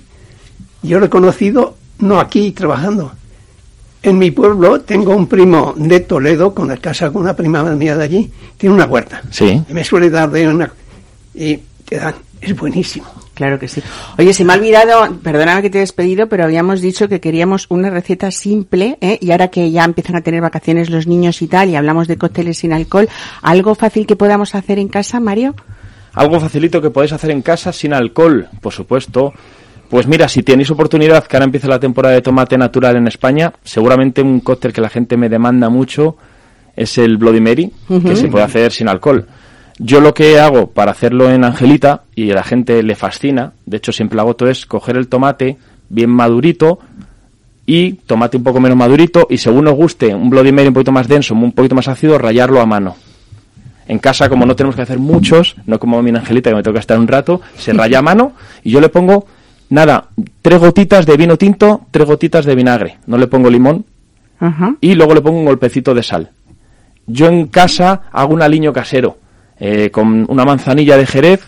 [0.81, 3.11] yo lo he conocido no aquí trabajando.
[4.01, 7.97] En mi pueblo tengo un primo de Toledo, con la casa con una prima mía
[7.97, 9.23] de allí, tiene una huerta.
[9.31, 9.61] Sí.
[9.67, 10.71] Y me suele dar de una,
[11.33, 13.07] y te dan, es buenísimo.
[13.35, 13.81] Claro que sí.
[14.17, 17.67] Oye, se me ha olvidado, perdóname que te he despedido, pero habíamos dicho que queríamos
[17.69, 19.19] una receta simple, ¿eh?
[19.21, 22.17] y ahora que ya empiezan a tener vacaciones los niños y tal, y hablamos de
[22.17, 23.09] cócteles sin alcohol,
[23.41, 25.53] ¿algo fácil que podamos hacer en casa, Mario?
[26.13, 29.33] Algo facilito que podéis hacer en casa sin alcohol, por supuesto.
[29.89, 33.53] Pues mira, si tenéis oportunidad, que ahora empieza la temporada de tomate natural en España,
[33.65, 36.15] seguramente un cóctel que la gente me demanda mucho
[36.73, 39.27] es el Bloody Mary, que se puede hacer sin alcohol.
[39.77, 43.77] Yo lo que hago para hacerlo en Angelita, y a la gente le fascina, de
[43.77, 45.57] hecho siempre lo hago todo, es coger el tomate
[45.89, 46.79] bien madurito
[47.65, 50.91] y tomate un poco menos madurito y según os guste un Bloody Mary un poquito
[50.93, 52.95] más denso, un poquito más ácido, rayarlo a mano.
[53.87, 56.79] En casa, como no tenemos que hacer muchos, no como mi Angelita que me toca
[56.79, 58.33] estar un rato, se raya a mano
[58.63, 59.27] y yo le pongo,
[59.69, 60.07] nada,
[60.41, 62.97] tres gotitas de vino tinto, tres gotitas de vinagre.
[63.07, 63.85] No le pongo limón
[64.39, 64.75] Ajá.
[64.79, 66.31] y luego le pongo un golpecito de sal.
[67.07, 69.17] Yo en casa hago un aliño casero
[69.59, 71.41] eh, con una manzanilla de jerez,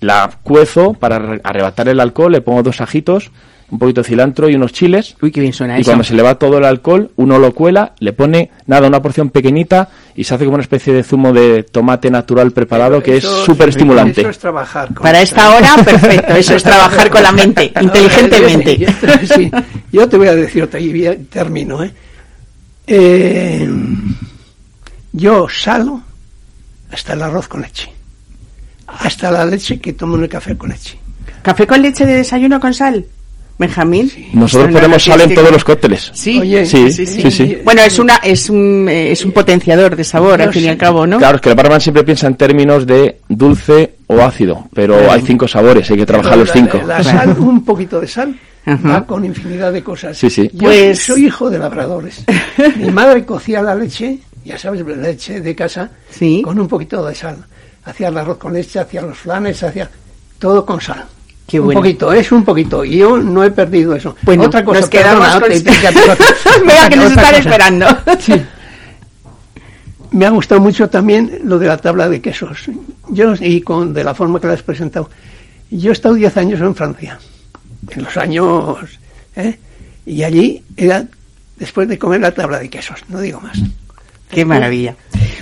[0.00, 3.30] la cuezo para arre- arrebatar el alcohol, le pongo dos ajitos,
[3.70, 5.16] un poquito de cilantro y unos chiles.
[5.22, 5.88] Uy, qué bien suena Y eso.
[5.90, 9.30] cuando se le va todo el alcohol, uno lo cuela, le pone nada, una porción
[9.30, 13.38] pequeñita y se hace como una especie de zumo de tomate natural preparado que Eso-
[13.38, 14.20] es súper estimulante.
[14.20, 14.88] Eso es trabajar.
[14.92, 16.34] con Para esta hora, perfecto.
[16.34, 18.86] Eso es trabajar con la mente, inteligentemente.
[19.34, 19.50] Sí,
[19.90, 21.82] yo te voy a decir otra y termino.
[21.82, 21.92] ¿eh?
[22.86, 23.70] Eh,
[25.12, 26.02] yo salo
[26.92, 27.90] hasta el arroz con leche.
[28.86, 30.98] Hasta la leche que tomo en el café con leche.
[31.42, 33.04] ¿Café con leche de desayuno con sal?
[33.58, 34.10] Benjamín.
[34.32, 36.10] Nosotros ponemos sal en todos los cócteles.
[36.14, 37.58] Sí, Oye, Sí, sí, sí, sí.
[37.64, 40.76] Bueno, es una es un eh, es un potenciador de sabor al fin y al
[40.76, 41.18] cabo, ¿no?
[41.18, 45.20] Claro, es que el barman siempre piensa en términos de dulce o ácido, pero hay
[45.22, 46.78] cinco sabores, hay que trabajar los cinco.
[46.78, 48.34] La, la sal, un poquito de sal,
[48.66, 48.88] Ajá.
[48.88, 50.16] va con infinidad de cosas.
[50.18, 50.50] Sí, sí.
[50.52, 52.24] Yo Pues- soy hijo de labradores.
[52.76, 56.42] Mi madre cocía la leche, ya sabes, leche de casa, Sí.
[56.42, 57.36] con un poquito de sal.
[57.84, 59.90] Hacía el arroz con leche, hacía los flanes, hacía
[60.38, 61.04] todo con sal.
[61.46, 62.84] Qué un poquito, es un poquito.
[62.84, 64.14] Y yo no he perdido eso.
[64.22, 65.48] Bueno, otra cosa, nos quedamos perdona, con...
[65.50, 67.86] te- Venga, que nos otra están esperando.
[68.20, 68.42] Sí.
[70.12, 72.66] Me ha gustado mucho también lo de la tabla de quesos.
[73.08, 75.08] Yo, y con de la forma que la has presentado.
[75.70, 77.18] Yo he estado 10 años en Francia,
[77.90, 78.76] en los años.
[79.36, 79.58] ¿eh?
[80.04, 81.06] Y allí era
[81.56, 83.58] después de comer la tabla de quesos, no digo más.
[84.32, 84.96] Qué maravilla.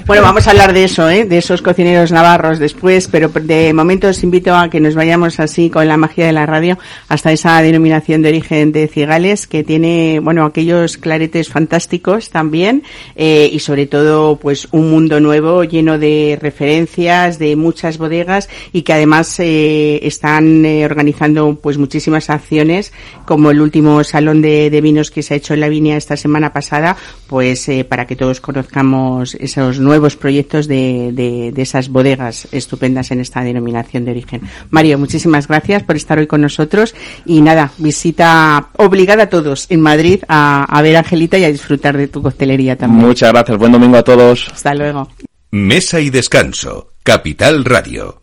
[0.07, 1.25] Bueno, vamos a hablar de eso, ¿eh?
[1.25, 5.71] de esos cocineros navarros después, pero de momento os invito a que nos vayamos así
[5.71, 10.21] con la magia de la radio hasta esa denominación de origen de Cigales que tiene,
[10.21, 12.83] bueno, aquellos claretes fantásticos también
[13.17, 18.83] eh, y sobre todo, pues un mundo nuevo lleno de referencias, de muchas bodegas y
[18.83, 22.93] que además eh, están eh, organizando pues muchísimas acciones
[23.27, 26.17] como el último salón de, de vinos que se ha hecho en la Viña esta
[26.17, 31.89] semana pasada, pues eh, para que todos conozcamos esos nuevos proyectos de, de, de esas
[31.89, 34.43] bodegas estupendas en esta denominación de origen.
[34.71, 39.81] Mario, muchísimas gracias por estar hoy con nosotros y nada, visita obligada a todos en
[39.81, 43.07] Madrid a, a ver a Angelita y a disfrutar de tu coctelería también.
[43.07, 44.49] Muchas gracias, buen domingo a todos.
[44.53, 45.09] Hasta luego.
[45.51, 46.93] Mesa y descanso.
[47.03, 48.23] Capital Radio.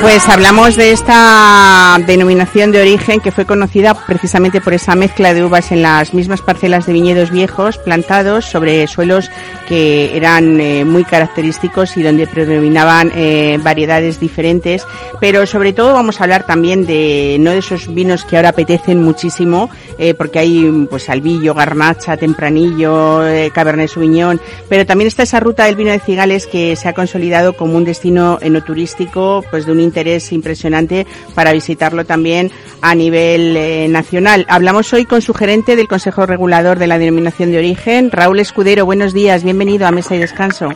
[0.00, 5.44] Pues hablamos de esta denominación de origen que fue conocida precisamente por esa mezcla de
[5.44, 9.30] uvas en las mismas parcelas de viñedos viejos plantados sobre suelos
[9.68, 14.86] que eran eh, muy característicos y donde predominaban eh, variedades diferentes,
[15.20, 19.02] pero sobre todo vamos a hablar también de no de esos vinos que ahora apetecen
[19.02, 25.40] muchísimo, eh, porque hay pues albillo, garnacha, tempranillo, eh, cabernet sauvignon, pero también está esa
[25.40, 29.72] ruta del vino de Cigales que se ha consolidado como un destino enoturístico, pues de
[29.72, 32.50] un interés impresionante para visitarlo también
[32.80, 34.46] a nivel eh, nacional.
[34.48, 38.86] Hablamos hoy con su gerente del Consejo Regulador de la Denominación de Origen, Raúl Escudero.
[38.86, 40.70] Buenos días, bienvenido a Mesa y Descanso.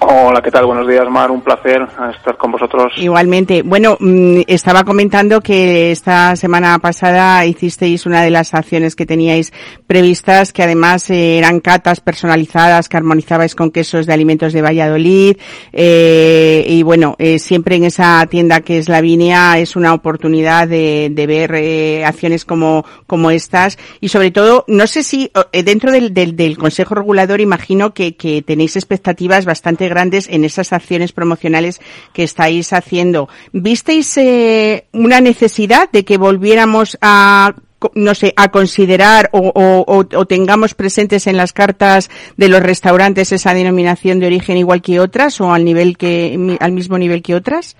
[0.00, 0.64] Hola, ¿qué tal?
[0.64, 1.30] Buenos días, Mar.
[1.30, 1.82] Un placer
[2.16, 2.92] estar con vosotros.
[2.96, 3.62] Igualmente.
[3.62, 9.52] Bueno, mm, estaba comentando que esta semana pasada hicisteis una de las acciones que teníais
[9.88, 15.36] previstas, que además eh, eran catas personalizadas que armonizabais con quesos de alimentos de Valladolid.
[15.72, 20.68] eh, y bueno, eh, siempre en esa tienda que es la Vinia es una oportunidad
[20.68, 23.78] de, ver eh, acciones como, como estas.
[24.00, 28.16] Y sobre todo, no sé si eh, dentro del, del, del Consejo Regulador imagino que,
[28.16, 31.80] que tenéis expectativas bastante grandes en esas acciones promocionales
[32.12, 33.28] que estáis haciendo.
[33.52, 37.54] ¿Visteis eh, una necesidad de que volviéramos a
[37.94, 39.52] no sé, a considerar o,
[39.86, 44.98] o- tengamos presentes en las cartas de los restaurantes esa denominación de origen igual que
[44.98, 47.76] otras o al nivel que, al mismo nivel que otras?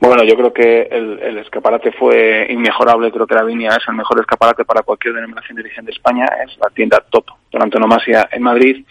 [0.00, 3.10] Bueno, yo creo que el, escaparate fue inmejorable.
[3.10, 6.24] Creo que la Viña es el mejor escaparate para cualquier denominación de origen de España.
[6.46, 8.84] Es la tienda top por antonomasia en Madrid.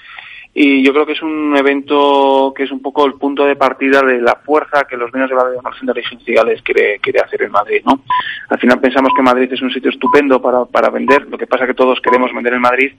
[0.60, 4.02] Y yo creo que es un evento que es un poco el punto de partida
[4.02, 7.44] de la fuerza que los vinos de la denominación de origen Cigales quiere, quiere hacer
[7.44, 8.02] en Madrid, ¿no?
[8.50, 11.28] Al final pensamos que Madrid es un sitio estupendo para, para vender.
[11.28, 12.92] Lo que pasa que todos queremos vender en Madrid,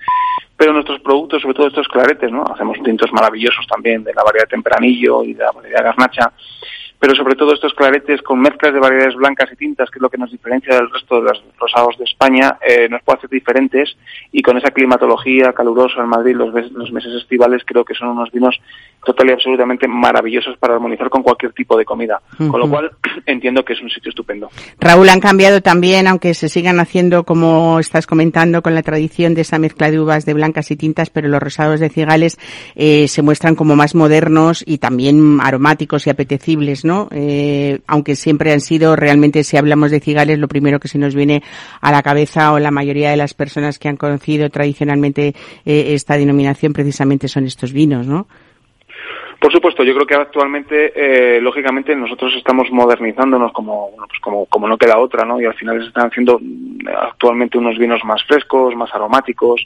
[0.56, 2.44] pero nuestros productos, sobre todo estos claretes, ¿no?
[2.44, 6.32] Hacemos tintos maravillosos también de la variedad tempranillo y de la variedad garnacha
[6.98, 10.10] pero sobre todo estos claretes con mezclas de variedades blancas y tintas, que es lo
[10.10, 13.96] que nos diferencia del resto de los rosados de España, eh, nos puede hacer diferentes
[14.32, 18.30] y con esa climatología calurosa en Madrid los, los meses estivales creo que son unos
[18.32, 18.58] vinos
[19.04, 22.90] total y absolutamente maravillosos para armonizar con cualquier tipo de comida, con lo cual
[23.26, 24.50] entiendo que es un sitio estupendo.
[24.80, 29.42] Raúl, han cambiado también, aunque se sigan haciendo, como estás comentando, con la tradición de
[29.42, 32.38] esa mezcla de uvas de blancas y tintas, pero los rosados de cigales
[32.74, 36.87] eh, se muestran como más modernos y también aromáticos y apetecibles, ¿no?
[37.12, 41.14] Eh, aunque siempre han sido, realmente, si hablamos de cigales, lo primero que se nos
[41.14, 41.42] viene
[41.80, 46.16] a la cabeza o la mayoría de las personas que han conocido tradicionalmente eh, esta
[46.16, 48.26] denominación precisamente son estos vinos, ¿no?
[49.40, 54.46] Por supuesto, yo creo que actualmente, eh, lógicamente, nosotros estamos modernizándonos como, bueno, pues como,
[54.46, 55.40] como no queda otra, ¿no?
[55.40, 59.64] Y al final se están haciendo mm, actualmente unos vinos más frescos, más aromáticos.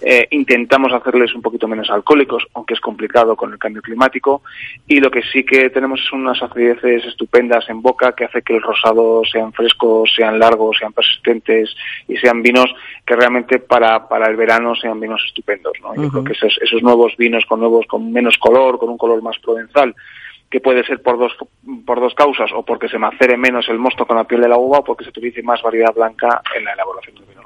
[0.00, 4.42] Eh, intentamos hacerles un poquito menos alcohólicos, aunque es complicado con el cambio climático.
[4.86, 8.54] Y lo que sí que tenemos son unas acideces estupendas en boca que hace que
[8.54, 11.74] el rosado sean frescos, sean largos, sean persistentes
[12.06, 12.72] y sean vinos
[13.04, 15.94] que realmente para, para el verano sean vinos estupendos, ¿no?
[15.94, 16.10] Yo Ujú.
[16.10, 19.38] creo que esos, esos nuevos vinos con nuevos, con menos color, con un color más
[19.38, 19.94] provenzal,
[20.50, 21.36] que puede ser por dos,
[21.84, 24.56] por dos causas, o porque se macere menos el mosto con la piel de la
[24.56, 27.37] uva, o porque se utilice más variedad blanca en la elaboración del vino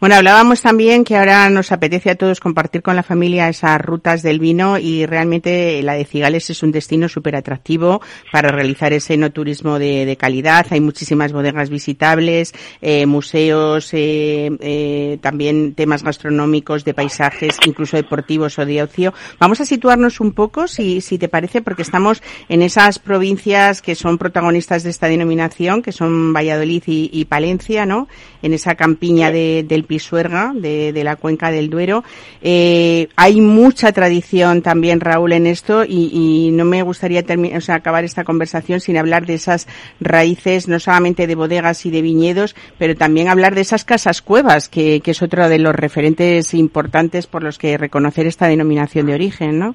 [0.00, 4.22] Bueno, hablábamos también que ahora nos apetece a todos compartir con la familia esas rutas
[4.22, 9.14] del vino y realmente la de Cigales es un destino súper atractivo para realizar ese
[9.14, 10.66] enoturismo de, de calidad.
[10.68, 18.58] Hay muchísimas bodegas visitables, eh, museos, eh, eh, también temas gastronómicos, de paisajes, incluso deportivos
[18.58, 19.14] o de ocio.
[19.38, 23.94] Vamos a situarnos un poco, si, si te parece, porque estamos en esas provincias que
[23.94, 28.06] son protagonistas de esta denominación, que son Valladolid y, y Palencia, ¿no?
[28.42, 32.02] En esa campiña de- del Pisuerga, de, de la cuenca del Duero.
[32.40, 37.22] Eh, hay mucha tradición también, Raúl, en esto y, y no me gustaría
[37.56, 39.68] o sea, acabar esta conversación sin hablar de esas
[40.00, 44.68] raíces, no solamente de bodegas y de viñedos, pero también hablar de esas casas cuevas,
[44.70, 49.14] que, que es otro de los referentes importantes por los que reconocer esta denominación de
[49.14, 49.74] origen, ¿no?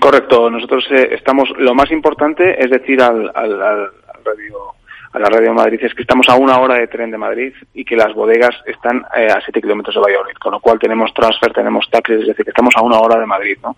[0.00, 3.90] Correcto, nosotros eh, estamos, lo más importante es decir al, al- al
[4.24, 4.74] radio,
[5.18, 7.84] la radio de Madrid es que estamos a una hora de tren de Madrid y
[7.84, 11.52] que las bodegas están eh, a 7 kilómetros de Valladolid, con lo cual tenemos transfer,
[11.52, 13.76] tenemos taxis, es decir, que estamos a una hora de Madrid, ¿no?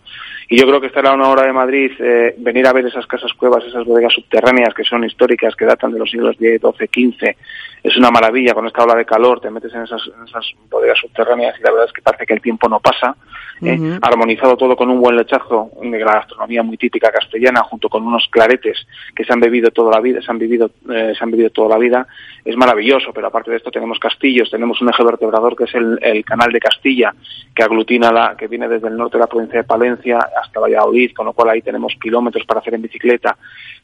[0.50, 3.06] Y yo creo que estar a una hora de Madrid, eh, venir a ver esas
[3.06, 7.12] casas cuevas, esas bodegas subterráneas que son históricas, que datan de los siglos X, XII,
[7.12, 7.37] XV,
[7.82, 8.54] es una maravilla.
[8.54, 11.70] Con esta ola de calor te metes en esas, en esas bodegas subterráneas y la
[11.70, 13.14] verdad es que parece que el tiempo no pasa.
[13.62, 13.98] ¿eh?
[14.00, 18.26] Armonizado todo con un buen lechazo de la gastronomía muy típica castellana, junto con unos
[18.30, 21.50] claretes que se han bebido toda la vida, se han vivido, eh, se han vivido
[21.50, 22.06] toda la vida,
[22.42, 23.12] es maravilloso.
[23.12, 26.50] Pero aparte de esto tenemos castillos, tenemos un eje vertebrador que es el, el canal
[26.52, 27.14] de Castilla,
[27.54, 31.12] que aglutina la, que viene desde el norte de la provincia de Palencia hasta Valladolid,
[31.12, 33.37] con lo cual ahí tenemos kilómetros para hacer en bicicleta.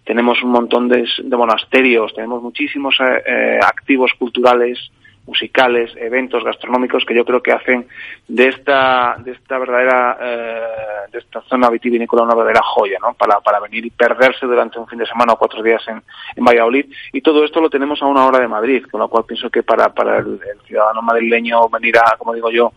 [0.04, 4.78] Tenemos un montón de, de monasterios, tenemos muchísimos eh, eh, activos culturales,
[5.26, 7.86] musicales, eventos gastronómicos que yo creo que hacen
[8.28, 13.14] de esta de esta verdadera eh, de esta zona vitivinícola una verdadera joya, ¿no?
[13.14, 16.02] Para, para venir y perderse durante un fin de semana o cuatro días en,
[16.44, 19.48] Valladolid y todo esto lo tenemos a una hora de Madrid, con lo cual pienso
[19.48, 22.72] que para para el, el ciudadano madrileño venir a, como digo yo,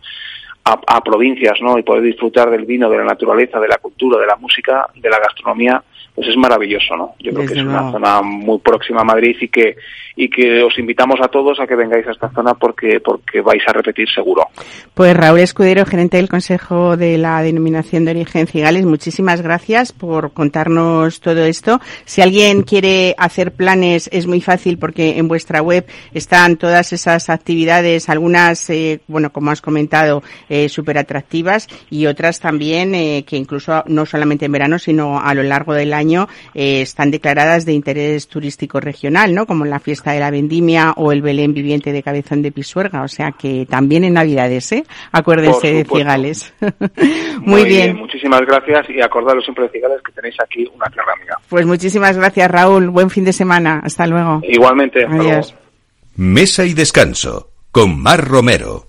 [0.72, 1.78] a, a provincias, ¿no?
[1.78, 5.10] Y poder disfrutar del vino, de la naturaleza, de la cultura, de la música, de
[5.10, 5.82] la gastronomía,
[6.14, 7.16] pues es maravilloso, ¿no?
[7.20, 7.80] Yo creo Desde que es luego.
[7.80, 9.76] una zona muy próxima a Madrid y que
[10.18, 13.62] y que os invitamos a todos a que vengáis a esta zona porque porque vais
[13.68, 14.48] a repetir seguro.
[14.94, 20.34] Pues Raúl Escudero, gerente del Consejo de la Denominación de Origen Cigales, muchísimas gracias por
[20.34, 21.80] contarnos todo esto.
[22.04, 27.30] Si alguien quiere hacer planes, es muy fácil porque en vuestra web están todas esas
[27.30, 33.38] actividades, algunas, eh, bueno, como has comentado, eh, súper atractivas y otras también eh, que
[33.38, 37.74] incluso no solamente en verano, sino a lo largo del año eh, están declaradas de
[37.74, 39.46] interés turístico regional, ¿no?
[39.46, 43.04] Como la fiesta de la vendimia o el Belén viviente de Cabezón de Pisuerga.
[43.04, 44.84] O sea que también en Navidades, ¿eh?
[45.12, 45.86] Acuérdense de.
[45.86, 46.54] Cigales.
[47.42, 47.98] Muy, bien.
[47.98, 51.38] Muchísimas gracias y acordaros siempre de Cigales que tenéis aquí una clara amiga.
[51.50, 52.90] Pues muchísimas gracias, Raúl.
[52.90, 53.82] Buen fin de semana.
[53.84, 54.42] Hasta luego.
[54.44, 55.06] Igualmente.
[55.06, 55.52] hasta Adiós.
[55.52, 55.68] luego.
[56.16, 58.88] Mesa y Descanso con Mar Romero.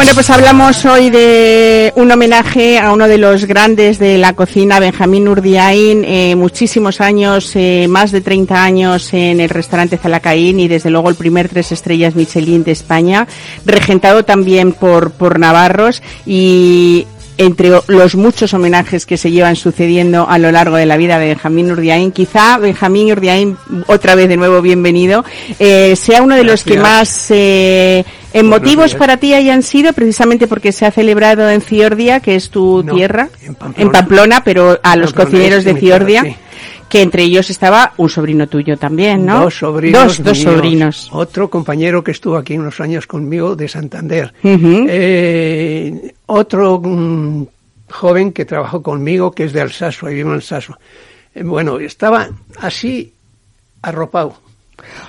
[0.00, 4.80] Bueno, pues hablamos hoy de un homenaje a uno de los grandes de la cocina,
[4.80, 10.68] Benjamín Urdiain, eh, muchísimos años, eh, más de 30 años en el restaurante Zalacaín y
[10.68, 13.28] desde luego el primer tres estrellas Michelin de España,
[13.66, 16.02] regentado también por, por Navarros.
[16.24, 17.06] Y
[17.40, 21.28] entre los muchos homenajes que se llevan sucediendo a lo largo de la vida de
[21.28, 25.24] Benjamín Urdiain, quizá Benjamín Urdiain, otra vez de nuevo bienvenido,
[25.58, 28.04] eh, sea uno de los que más eh,
[28.98, 32.94] para ti hayan sido, precisamente porque se ha celebrado en Ciordia, que es tu No,
[32.94, 33.92] tierra, en Pamplona.
[33.92, 36.36] Pamplona, pero a los Pamplona cocineros de tierra, Ciordia, sí.
[36.90, 39.44] Que entre ellos estaba un sobrino tuyo también, ¿no?
[39.44, 40.18] Dos sobrinos.
[40.18, 40.54] Dos, dos míos.
[40.54, 41.08] sobrinos.
[41.12, 44.34] Otro compañero que estuvo aquí unos años conmigo de Santander.
[44.42, 47.46] Eh, otro mm,
[47.88, 50.76] joven que trabajó conmigo que es de Alsaso, ahí vive en Alsaso.
[51.34, 52.28] Eh, bueno, estaba
[52.58, 53.14] así
[53.80, 54.34] arropado.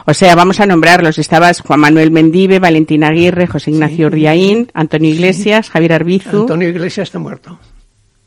[0.06, 1.18] O sea, vamos a nombrarlos.
[1.18, 6.42] Estabas Juan Manuel Mendive, Valentín Aguirre, José Ignacio Urdiaín, Antonio Iglesias, Javier Arbizu.
[6.42, 7.58] Antonio Iglesias está muerto.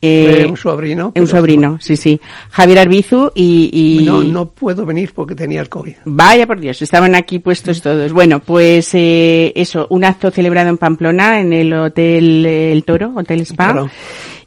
[0.05, 1.11] Eh, Fue un sobrino.
[1.15, 2.19] Un sobrino, sí, sí.
[2.51, 3.69] Javier Arbizu y...
[4.01, 5.93] y- No, no puedo venir porque tenía el COVID.
[6.05, 8.11] Vaya por Dios, estaban aquí puestos todos.
[8.13, 13.13] Bueno, pues eh, eso, un acto celebrado en Pamplona, en el Hotel eh, El Toro,
[13.15, 13.71] Hotel Spa.
[13.73, 13.89] Claro.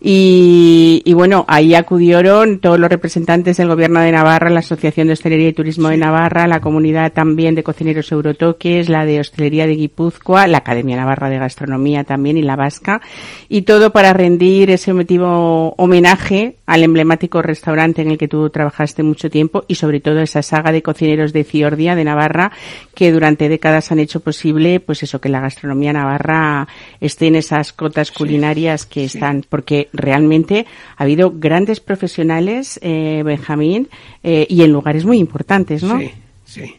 [0.00, 5.14] Y, y bueno, ahí acudieron todos los representantes del Gobierno de Navarra, la Asociación de
[5.14, 9.74] Hostelería y Turismo de Navarra, la comunidad también de cocineros eurotoques, la de Hostelería de
[9.74, 13.00] Guipúzcoa, la Academia Navarra de Gastronomía también y la Vasca,
[13.48, 19.02] y todo para rendir ese emotivo homenaje al emblemático restaurante en el que tú trabajaste
[19.02, 22.52] mucho tiempo y sobre todo esa saga de cocineros de Ciordia, de Navarra,
[22.94, 26.68] que durante décadas han hecho posible, pues eso, que la gastronomía navarra
[27.00, 30.66] esté en esas cotas culinarias que están, porque realmente
[30.96, 33.88] ha habido grandes profesionales, eh, Benjamín,
[34.22, 35.98] eh, y en lugares muy importantes, ¿no?
[35.98, 36.10] Sí,
[36.44, 36.76] sí.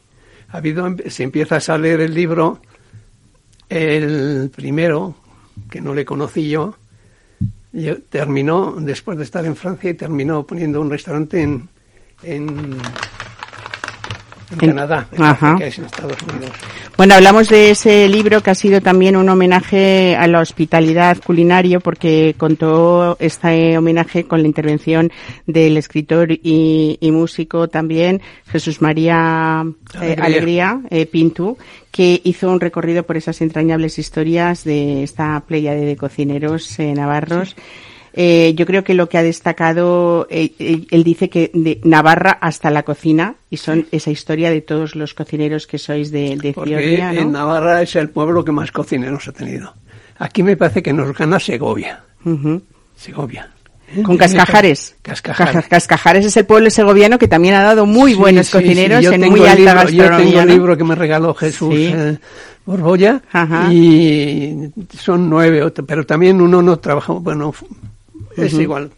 [0.52, 2.60] Ha habido, si empiezas a leer el libro,
[3.70, 5.16] el primero,
[5.70, 6.76] que no le conocí yo,
[7.72, 11.70] yo- terminó, después de estar en Francia, y terminó poniendo un restaurante en,
[12.24, 12.78] en, en
[14.52, 15.58] En- Canadá, en Ajá.
[15.62, 16.52] es en Estados Unidos.
[17.00, 21.80] Bueno, hablamos de ese libro que ha sido también un homenaje a la hospitalidad culinario
[21.80, 25.10] porque contó este homenaje con la intervención
[25.48, 30.26] del escritor y, y músico también Jesús María eh, Alegría.
[30.26, 31.58] Alegría eh, Pintu,
[31.90, 37.56] que hizo un recorrido por esas entrañables historias de esta playa de cocineros eh, navarros.
[38.14, 42.32] Eh, yo creo que lo que ha destacado, eh, eh, él dice que de Navarra
[42.42, 46.54] hasta la cocina, y son esa historia de todos los cocineros que sois de, de
[46.54, 47.22] Porque Ciordia, ¿no?
[47.22, 49.74] en Navarra es el pueblo que más cocineros ha tenido.
[50.18, 52.02] Aquí me parece que nos gana Segovia.
[52.96, 53.50] Segovia.
[54.04, 54.96] Con Cascajares.
[55.02, 55.54] Cascajares.
[55.56, 59.06] Caja- Cascajares es el pueblo segoviano que también ha dado muy Sí, buenos sí, cocineros
[59.06, 60.46] sí, en muy alta libro- Yo tengo gastronomía.
[60.46, 60.54] ¿no?
[60.54, 62.18] libro que me regaló Jesús eh,
[62.66, 63.74] Borbolla Ajá.
[63.74, 67.52] y son nueve, pero también uno no trabaja, bueno,
[68.46, 68.92] es igual,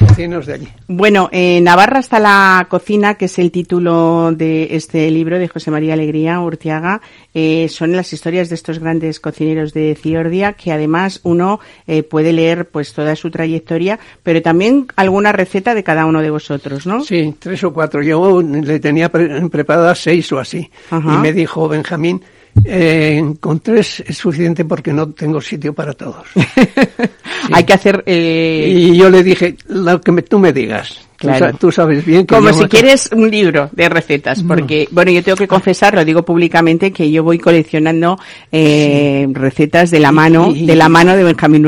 [0.00, 0.68] vecinos de allí.
[0.88, 5.70] Bueno, eh, Navarra hasta la cocina, que es el título de este libro de José
[5.70, 7.00] María Alegría Urtiaga,
[7.34, 12.32] eh, son las historias de estos grandes cocineros de Ciordia, que además uno eh, puede
[12.32, 17.02] leer pues toda su trayectoria, pero también alguna receta de cada uno de vosotros, ¿no?
[17.02, 18.02] Sí, tres o cuatro.
[18.02, 20.70] Yo le tenía pre- preparadas seis o así.
[20.90, 21.14] Ajá.
[21.14, 22.22] Y me dijo Benjamín,
[22.64, 26.26] eh, con tres es suficiente porque no tengo sitio para todos.
[27.52, 30.98] Hay que hacer eh, Y yo le dije, lo que me- tú me digas.
[31.16, 31.56] Claro.
[31.58, 35.36] Tú, sabes bien que Como si quieres un libro de recetas, porque, bueno, yo tengo
[35.36, 38.18] que confesar, lo digo públicamente, que yo voy coleccionando
[38.52, 41.64] eh, recetas de la mano, Y- de la mano de Benjamín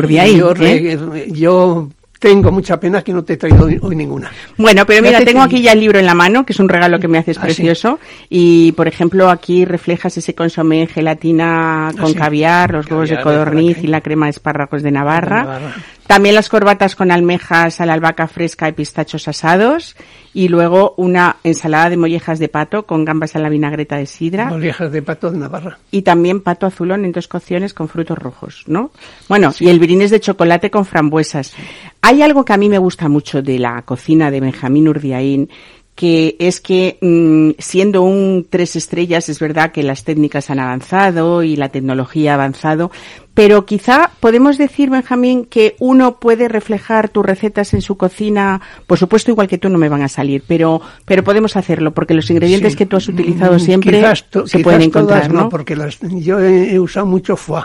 [1.33, 1.89] yo
[2.29, 4.31] tengo mucha pena que no te he traído hoy, hoy ninguna.
[4.57, 6.99] Bueno, pero mira, tengo aquí ya el libro en la mano, que es un regalo
[6.99, 7.47] que me haces Ah, sí.
[7.47, 8.01] precioso.
[8.29, 12.15] Y, por ejemplo, aquí reflejas ese consomé gelatina con Ah, sí.
[12.15, 15.37] caviar, los huevos de Caviar de codorniz y la crema de espárragos de Navarra.
[15.41, 15.75] De Navarra.
[16.07, 19.97] También las corbatas con almejas a la albahaca fresca y pistachos asados.
[20.33, 24.47] Y luego una ensalada de mollejas de pato con gambas a la vinagreta de sidra.
[24.47, 25.79] Mollejas de pato de Navarra.
[25.91, 28.91] Y también pato azulón en dos cocciones con frutos rojos, ¿no?
[29.29, 31.55] Bueno, y el brines de chocolate con frambuesas.
[32.03, 35.49] Hay algo que a mí me gusta mucho de la cocina de Benjamín Urdiaín,
[35.97, 41.43] que es que mm, siendo un tres estrellas es verdad que las técnicas han avanzado
[41.43, 42.91] y la tecnología ha avanzado,
[43.35, 48.99] pero quizá podemos decir, Benjamín, que uno puede reflejar tus recetas en su cocina, por
[48.99, 52.31] supuesto igual que tú no me van a salir, pero pero podemos hacerlo porque los
[52.31, 52.79] ingredientes Sí.
[52.79, 55.49] que tú has utilizado Mm, siempre quizás to- se quizás pueden encontrar, todas ¿no?
[55.49, 57.65] porque las, yo he, he usado mucho foie,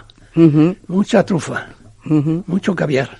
[0.88, 1.67] mucha trufa,
[2.05, 3.17] mucho caviar,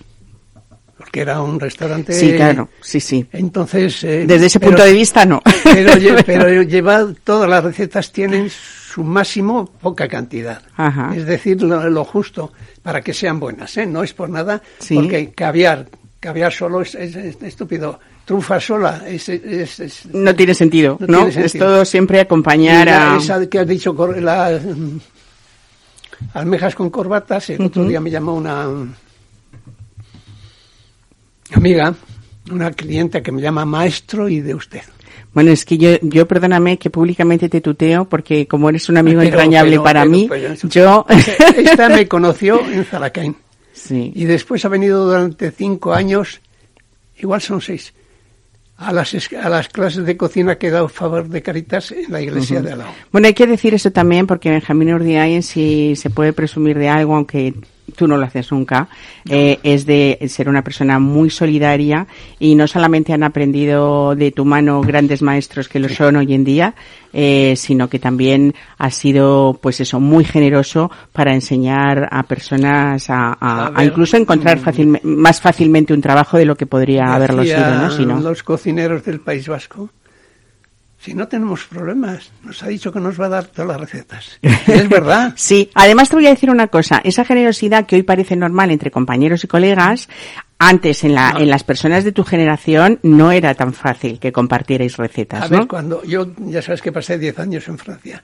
[1.02, 2.14] porque era un restaurante.
[2.14, 3.26] Sí, claro, sí, sí.
[3.34, 4.04] Entonces.
[4.04, 5.42] eh, Desde ese pero- punto de vista, no.
[5.64, 5.92] Pero,
[6.26, 10.62] pero lleva, todas las recetas tienen su máximo poca cantidad.
[10.78, 11.14] Ajá.
[11.16, 13.86] Es decir, lo, lo justo para que sean buenas, ¿eh?
[13.86, 14.96] No es por nada, Sí.
[14.96, 15.88] porque caviar,
[16.20, 18.00] caviar solo es, es- es estúpido.
[18.26, 21.18] Trufa sola es, es- es- No tiene sentido, No ¿no?
[21.26, 21.66] tiene Es sentido.
[21.74, 23.18] todo siempre acompañar la- a...
[23.18, 25.00] Esa que has dicho, cor- la, mm,
[26.36, 28.68] almejas con corbatas, el otro día me llamó una
[31.54, 31.94] amiga,
[32.52, 34.82] una clienta que me llama maestro y de usted.
[35.34, 39.20] Bueno, es que yo, yo perdóname que públicamente te tuteo porque como eres un amigo
[39.22, 40.30] Pero- entrañable pero- para pero- mí,
[40.64, 41.06] yo...
[41.58, 43.36] Esta me conoció en Zalacain
[43.74, 44.12] sí.
[44.16, 46.42] y después ha venido durante cinco años,
[47.18, 47.94] igual son seis,
[48.78, 52.20] a las, a las clases de cocina que he dado favor de Caritas en la
[52.20, 52.92] iglesia de al lado.
[53.12, 57.16] Bueno, hay que decir eso también porque Benjamín Urdiain, si se puede presumir de algo,
[57.16, 57.54] aunque
[57.92, 58.88] tú no lo haces nunca,
[59.30, 62.08] eh, es de ser una persona muy solidaria
[62.40, 66.44] y no solamente han aprendido de tu mano grandes maestros que lo son hoy en
[66.44, 66.74] día,
[67.14, 73.38] eh, sino que también has sido, pues eso, muy generoso para enseñar a personas a,
[73.40, 77.76] a- A incluso encontrar mm, más fácilmente un trabajo de lo que podría haberlo sido,
[77.76, 77.92] ¿no?
[77.92, 78.20] Si no.
[78.20, 79.90] los cocineros del País Vasco,
[81.04, 84.40] si no tenemos problemas, nos ha dicho que nos va a dar todas las recetas.
[84.68, 85.34] Es verdad.
[85.36, 88.92] Sí, además te voy a decir una cosa, esa generosidad que hoy parece normal entre
[88.92, 90.08] compañeros y colegas,
[90.60, 91.40] antes en, la, No.
[91.40, 95.62] en las personas de tu generación no era tan fácil que compartierais A recetas, ver,
[95.62, 95.68] ¿no?
[95.68, 98.24] cuando yo, ya sabes que pasé 10 años en Francia,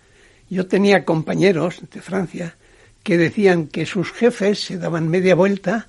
[0.49, 2.55] yo tenía compañeros de Francia
[3.01, 5.87] que decían que sus jefes se daban media vuelta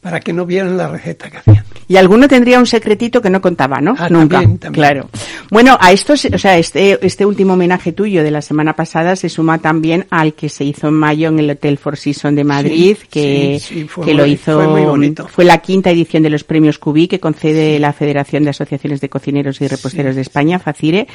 [0.00, 1.64] para que no vieran la receta que hacían.
[1.90, 3.96] Y alguno tendría un secretito que no contaba, ¿no?
[3.98, 4.36] Ah, Nunca.
[4.38, 4.72] también, también.
[4.72, 5.08] Claro.
[5.50, 9.16] Bueno, a esto, se- o sea, este, este último homenaje tuyo de la semana pasada
[9.16, 12.44] se suma también al que se hizo en mayo en el Hotel Four Seasons de
[12.44, 15.26] Madrid, Sí, que, sí, sí, fue que muy- lo hizo, fue muy bonito.
[15.26, 19.08] fue la quinta edición de los premios Cubí que concede la Federación de Asociaciones de
[19.08, 21.08] Cocineros y Reposteros de España, FACIRE,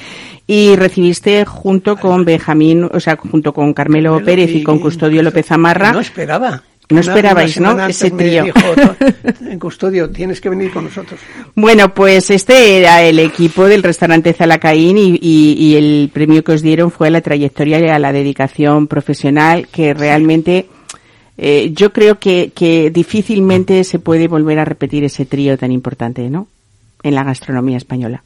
[0.46, 5.24] y recibiste junto con Benjamín, o sea, junto con Carmelo, Carmelo Pérez y, con Custodio
[5.24, 5.94] López Amarra.
[5.94, 6.64] No esperaba.
[6.90, 7.88] No esperabais, ¿no?
[7.88, 8.44] Ese trío.
[8.44, 8.60] dijo,
[9.50, 11.20] en Custodio, tienes que venir con nosotros.
[11.56, 16.52] Bueno, pues este era el equipo del restaurante Zalacaín y, y- y el premio que
[16.52, 20.68] os dieron fue a la trayectoria y a la dedicación profesional que realmente
[21.38, 26.30] eh, yo creo que, que difícilmente se puede volver a repetir ese trío tan importante,
[26.30, 26.48] ¿no?
[27.04, 28.24] En la gastronomía española.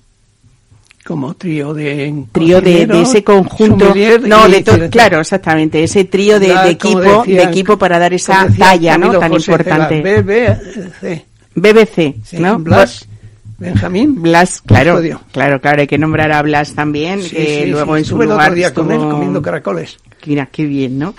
[1.05, 4.89] Como trío de Trío de, de ese conjunto, no, de to- director.
[4.89, 9.17] claro, exactamente, ese trío de, de equipo, de decía- equipo para dar esa talla, ¿no?
[9.17, 10.01] Tan José importante.
[10.01, 11.25] BBC,
[11.55, 12.59] BBC, sí, ¿no?
[12.59, 13.07] Blas,
[13.57, 15.21] Benjamín, Blas, claro, Custodio.
[15.31, 18.53] claro, claro, hay que nombrar a Blas también, Sí, que sí, luego en su lugar
[18.53, 19.97] día con él estuvo- comiendo caracoles.
[20.25, 21.15] Mira, qué bien, ¿no?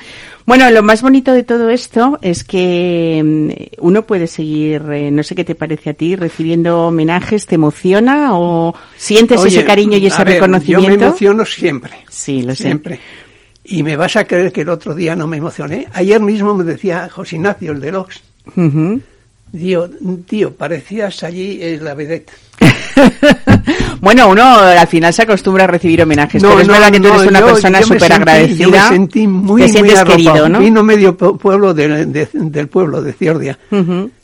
[0.50, 5.22] Bueno, lo más bonito de todo esto es que mm, uno puede seguir, eh, no
[5.22, 9.96] sé qué te parece a ti, recibiendo homenajes, ¿te emociona o sientes Oye, ese cariño
[9.96, 10.90] y ese ver, reconocimiento?
[10.90, 11.92] Yo me emociono siempre.
[12.08, 12.64] Sí, lo sé.
[12.64, 12.98] Siempre.
[13.62, 15.86] Y me vas a creer que el otro día no me emocioné.
[15.92, 18.20] Ayer mismo me decía José Ignacio, el de Lox,
[20.26, 22.32] tío, parecías allí en la vedette.
[24.00, 27.26] bueno, uno al final se acostumbra a recibir homenajes, pero es verdad que tú eres
[27.28, 28.64] una yo- persona súper agradecida.
[28.64, 30.58] Yo me sentí muy, te sientes querido, ¿no?
[30.60, 33.58] Vino medio pu- pueblo de- de- del pueblo de Ciordia.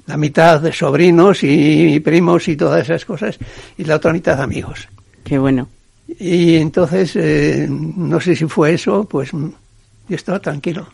[0.07, 3.37] La mitad de sobrinos y primos y todas esas cosas,
[3.77, 4.87] y la otra mitad amigos.
[5.25, 5.69] Qué bueno.
[6.21, 9.51] Y entonces, eh, no sé si fue eso, pues yo
[10.09, 10.87] estaba tranquilo.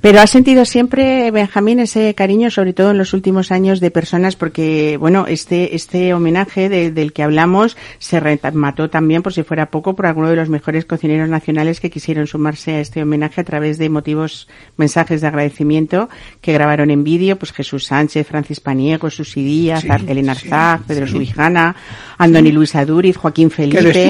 [0.00, 4.36] Pero has sentido siempre, Benjamín, ese cariño, sobre todo en los últimos años, de personas,
[4.36, 9.66] porque, bueno, este, este homenaje de- del que hablamos se remató también, por si fuera
[9.70, 13.44] poco, por alguno de los mejores cocineros nacionales que quisieron sumarse a este homenaje a
[13.44, 16.08] través de emotivos mensajes de agradecimiento
[16.40, 20.82] que grabaron en vídeo, pues Jesús Sánchez, Francis Paniego, Susi Díaz, Sí, Elena sí, Arzak,
[20.86, 21.14] Pedro sí.
[21.14, 21.74] Subijana,
[22.18, 24.02] Andoni Luis Aduriz, Joaquín Felipe, les que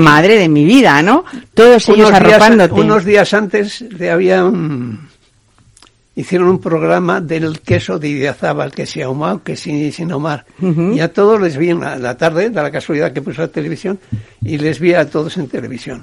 [0.00, 1.24] madre de mi vida, ¿no?
[1.54, 2.80] Todos ellos días, arropándote.
[2.80, 5.08] unos días antes le habían
[6.16, 10.44] hicieron un programa del queso de Idiazábal, que se ahumado, que sin, sin ahumar.
[10.60, 13.48] Y a todos les vi en la, la tarde, da la casualidad que puso la
[13.48, 13.98] televisión,
[14.42, 16.02] y les vi a todos en televisión.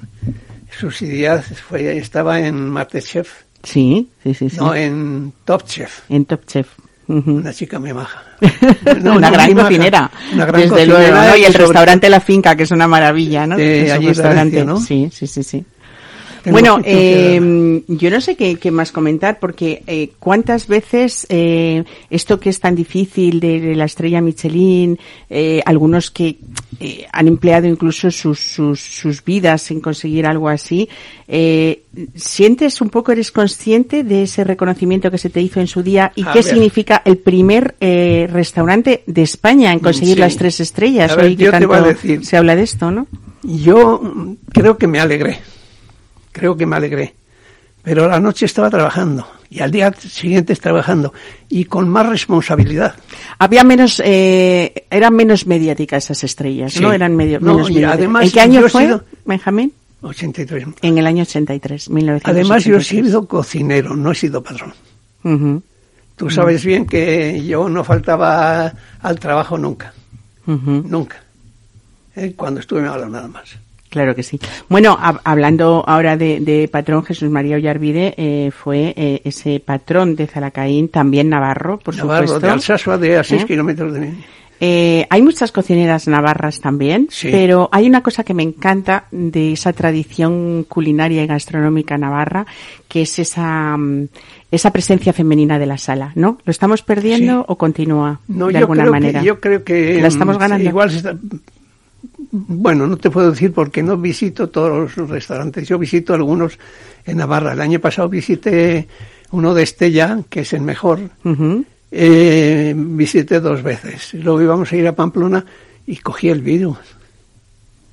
[0.76, 3.28] Susi Díaz fue, estaba en Masterchef,
[3.62, 4.56] Sí, sí, sí, sí.
[4.56, 6.00] no en Top Chef.
[6.08, 6.68] En Top Chef.
[7.08, 8.22] Una chica muy maja.
[9.02, 11.36] una gran maja, cocinera, Una gran desde cocinera luego, ¿no?
[11.36, 13.56] Y el sobre- restaurante La Finca, que es una maravilla, ¿no?
[13.56, 14.80] Es un de restaurante, Valencia, ¿no?
[14.80, 15.64] Sí, sí, sí, sí.
[16.44, 22.38] Bueno, eh, yo no sé qué, qué más comentar, porque eh, cuántas veces eh, esto
[22.40, 24.98] que es tan difícil de, de la estrella Michelin,
[25.30, 26.36] eh, algunos que
[26.80, 30.88] eh, han empleado incluso sus, sus, sus vidas en conseguir algo así,
[31.26, 31.82] eh,
[32.14, 36.12] ¿sientes un poco, eres consciente de ese reconocimiento que se te hizo en su día
[36.14, 36.44] y A qué ver.
[36.44, 40.20] significa el primer eh, restaurante de España en conseguir Sí.
[40.20, 41.12] las tres estrellas?
[41.12, 42.24] A ver, Hoy que yo te voy a decir.
[42.24, 43.06] se habla de esto, ¿no?
[43.42, 44.00] Yo
[44.52, 45.38] creo que me alegré,
[46.38, 47.14] creo que me alegré,
[47.82, 51.12] pero a la noche estaba trabajando y al día siguiente trabajando
[51.48, 52.94] y con más responsabilidad.
[53.38, 56.80] Había menos, eh, eran menos mediáticas esas estrellas, Sí.
[56.82, 56.92] ¿no?
[56.92, 57.98] Eran medio, No, menos y mediáticas.
[57.98, 59.72] además ¿En qué año fue, sido- Benjamín?
[60.02, 60.66] 83.
[60.82, 62.34] En el año 83, 1983.
[62.46, 64.72] Además yo he sido cocinero, no he sido patrón.
[65.24, 65.62] Ujú,
[66.16, 69.92] Tú sabes bien que yo no faltaba al trabajo nunca,
[70.46, 71.22] nunca.
[72.16, 73.56] Eh, Cuando estuve hablaba nada más.
[73.90, 74.38] Claro que sí.
[74.68, 80.14] Bueno, hab- hablando ahora de, de patrón, Jesús María Ollarvide eh, fue eh, ese patrón
[80.14, 82.46] de Zalacaín, también Navarro, por Navarro, supuesto.
[82.46, 83.46] de Alsasua, de a 6 ¿Eh?
[83.46, 84.08] kilómetros de mí.
[84.60, 87.28] Eh, hay muchas cocineras navarras también, Sí.
[87.30, 92.44] pero hay una cosa que me encanta de esa tradición culinaria y gastronómica navarra,
[92.88, 94.08] que es esa, mm,
[94.50, 96.38] esa presencia femenina de la sala, ¿no?
[96.44, 97.44] ¿Lo estamos perdiendo Sí.
[97.46, 99.20] o continúa No, de yo alguna creo manera?
[99.20, 100.00] Que, yo creo que...
[100.02, 100.68] ¿La estamos mm, ganando?
[100.68, 101.16] Igual se está-
[102.30, 105.66] Bueno, no te puedo decir porque no visito todos los restaurantes.
[105.68, 106.58] Yo visito algunos
[107.06, 107.52] en Navarra.
[107.52, 108.86] El año pasado visité
[109.30, 111.00] uno de Estella, que es el mejor.
[111.90, 114.12] Eh, visité dos veces.
[114.14, 115.44] Luego íbamos a ir a Pamplona
[115.86, 116.76] y cogí el virus.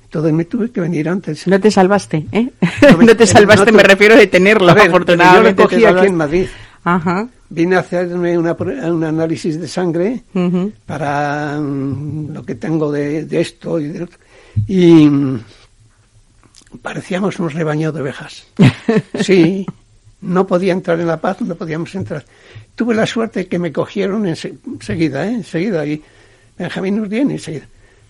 [0.04, 1.46] Entonces me tuve que venir antes.
[1.46, 2.50] No te salvaste, ¿eh?
[2.90, 5.62] No me- no te salvaste, no te- me refiero de tenerlo, A ver, afortunadamente.
[5.62, 6.46] Yo lo cogí aquí en Madrid.
[6.84, 7.28] Ajá.
[7.48, 10.22] Vine a hacerme una un análisis de sangre
[10.84, 14.18] para mm, lo que tengo de, de esto y de otro.
[14.66, 15.40] Y mm,
[16.82, 18.44] parecíamos un rebaño de ovejas.
[19.22, 19.66] Sí,
[20.20, 22.24] no podía entrar en La Paz, no podíamos entrar.
[22.74, 25.34] Tuve la suerte que me cogieron ense- enseguida, ¿eh?
[25.34, 26.02] enseguida, y
[26.58, 27.66] Benjamín Urdién enseguida.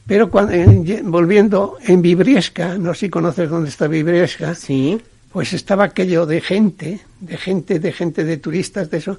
[0.07, 0.53] Pero cuando,
[0.85, 5.01] ye- volviendo en Vibriesca, no sé si conoces dónde está Vibriesca, Sí.
[5.33, 9.19] pues estaba aquello de gente, de gente, de gente, de turistas, de eso,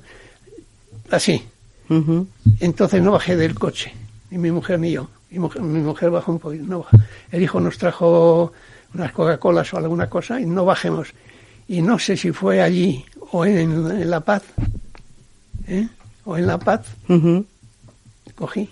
[1.12, 1.44] así.
[2.60, 3.94] Entonces no bajé del coche,
[4.30, 5.10] ni mi mujer ni yo.
[5.30, 6.86] Mi mujer, mi mujer bajó un poquito, no.
[7.32, 8.54] El hijo nos trajo
[8.94, 11.14] unas Coca-Colas o alguna cosa y no bajemos.
[11.68, 14.44] Y no sé si fue allí o en, en La Paz,
[15.68, 15.88] ¿eh?
[16.24, 16.86] o en La Paz,
[18.36, 18.70] cogí.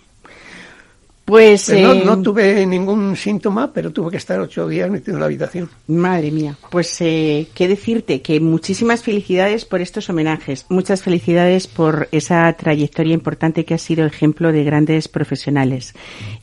[1.25, 5.21] Pues, eh, no, no tuve ningún síntoma, pero tuve que estar ocho días metido en
[5.21, 5.67] la habitación.
[5.87, 12.07] Madre mía, pues eh, qué decirte, que muchísimas felicidades por estos homenajes, muchas felicidades por
[12.11, 15.95] esa trayectoria importante que ha sido ejemplo de grandes profesionales.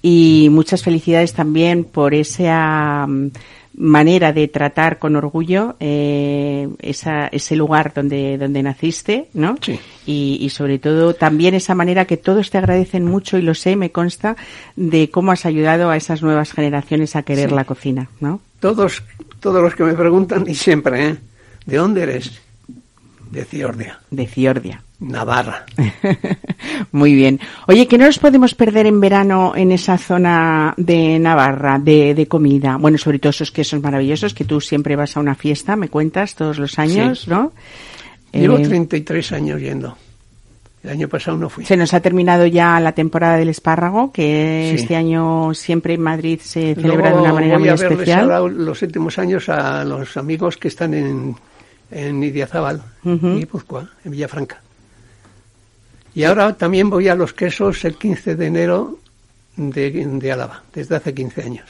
[0.03, 3.30] Y muchas felicidades también por esa mm,
[3.74, 9.56] manera de tratar con orgullo eh, esa, ese lugar donde, donde naciste, ¿no?
[9.62, 9.78] Sí.
[10.06, 13.76] Y, y sobre todo también esa manera que todos te agradecen mucho y lo sé,
[13.76, 14.36] me consta,
[14.76, 17.54] de cómo has ayudado a esas nuevas generaciones a querer Sí.
[17.54, 18.40] la cocina, ¿no?
[18.60, 19.02] Todos,
[19.40, 21.16] todos los que me preguntan, y siempre, ¿eh?
[21.64, 22.41] ¿De dónde eres?
[23.33, 24.83] De Ciordia, de Fiordia.
[25.01, 25.64] Navarra.
[26.93, 27.41] Muy bien.
[27.66, 32.26] Oye, que no nos podemos perder en verano en esa zona de Navarra de, de
[32.28, 32.76] comida.
[32.76, 36.35] Bueno, sobre todo esos quesos maravillosos que tú siempre vas a una fiesta, me cuentas
[36.35, 37.30] todos los años, Sí.
[37.30, 37.53] ¿no?
[38.33, 39.97] Llevo Eh, 33 años yendo.
[40.85, 41.64] El año pasado no fui.
[41.64, 44.83] se nos ha terminado ya la temporada del espárrago, que Sí.
[44.83, 48.55] este año siempre en Madrid se Luego celebra de una manera voy muy a especial.
[48.57, 51.35] los últimos años a los amigos que están en,
[51.93, 53.26] en Idiazabal, Ujú.
[53.26, 54.61] en Guipúzcoa, en Villafranca.
[56.14, 58.99] Y ahora también voy a los quesos el 15 de enero
[59.57, 61.66] de, de Álava, desde hace 15 años.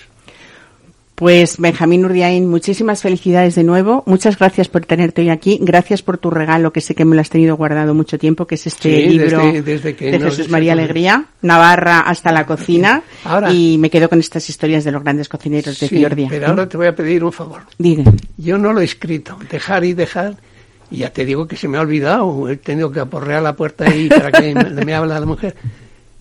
[1.22, 4.02] Pues Benjamín Urdiain, muchísimas felicidades de nuevo.
[4.06, 5.56] Muchas gracias por tenerte hoy aquí.
[5.62, 8.56] Gracias por tu regalo, que sé que me lo has tenido guardado mucho tiempo, que
[8.56, 13.04] es este Sí, libro desde- desde que de Jesús María Alegría, Navarra hasta la cocina.
[13.24, 16.26] Ahora- y me quedo con estas historias de los grandes cocineros de Sí, Fiordia.
[16.28, 17.60] pero ahora te voy a pedir un favor.
[17.78, 18.02] Dime.
[18.36, 20.34] Yo no lo he escrito, dejar y dejar,
[20.90, 23.84] y ya te digo que se me ha olvidado, he tenido que aporrear la puerta
[23.88, 25.54] ahí para que me, me hable la mujer.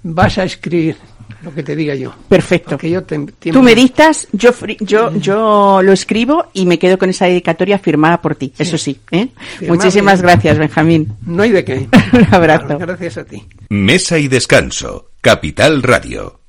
[0.03, 0.95] Vas a escribir
[1.43, 2.13] lo que te diga yo.
[2.27, 2.77] Perfecto.
[2.79, 3.19] Yo te-
[3.51, 8.21] Tú me dictas, yo, yo, yo lo escribo y me quedo con esa dedicatoria firmada
[8.21, 8.53] por ti.
[8.57, 8.99] Eso sí.
[9.11, 9.29] ¿eh?
[9.67, 11.13] Muchísimas gracias, Benjamín.
[11.25, 11.87] No hay de qué.
[12.13, 12.77] Un abrazo.
[12.77, 13.43] Gracias a ti.
[13.69, 15.11] Mesa y descanso.
[15.21, 16.39] Capital Radio.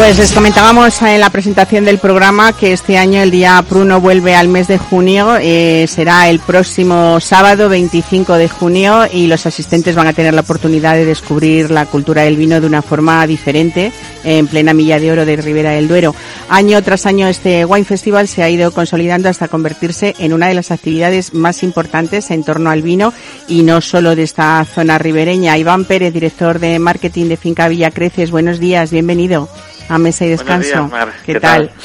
[0.00, 4.34] Pues les comentábamos en la presentación del programa que este año el Día Pruno vuelve
[4.34, 5.36] al mes de junio.
[5.38, 10.40] Eh, será el próximo sábado 25 de junio y los asistentes van a tener la
[10.40, 13.92] oportunidad de descubrir la cultura del vino de una forma diferente
[14.24, 16.14] en plena milla de oro de Ribera del Duero.
[16.48, 20.54] Año tras año este Wine Festival se ha ido consolidando hasta convertirse en una de
[20.54, 23.12] las actividades más importantes en torno al vino
[23.48, 25.58] y no solo de esta zona ribereña.
[25.58, 29.46] Iván Pérez, director de marketing de Finca Villa Creces, buenos días, bienvenido
[29.90, 30.88] a Mesa y Descanso.
[30.88, 31.08] días.
[31.26, 31.68] ¿Qué, ¿Qué tal?
[31.68, 31.76] tal?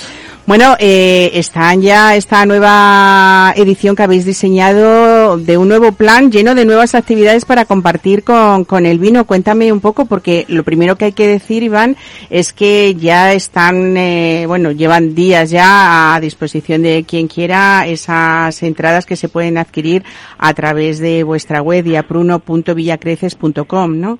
[0.47, 6.53] Bueno, eh, están ya esta nueva edición que habéis diseñado de un nuevo plan lleno
[6.53, 9.25] de nuevas actividades para compartir con, con el vino.
[9.25, 11.97] Cuéntame un poco, porque lo primero que hay que decir, Iván,
[12.29, 18.61] es que ya están, eh, bueno, llevan días ya a disposición de quien quiera esas
[18.61, 20.03] entradas que se pueden adquirir
[20.37, 24.19] a través de vuestra web diapruno.villacreces.com, ¿no?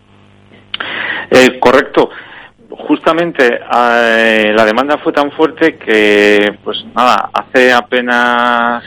[1.30, 2.10] Eh, correcto.
[2.78, 8.84] Justamente eh, la demanda fue tan fuerte que, pues nada, hace apenas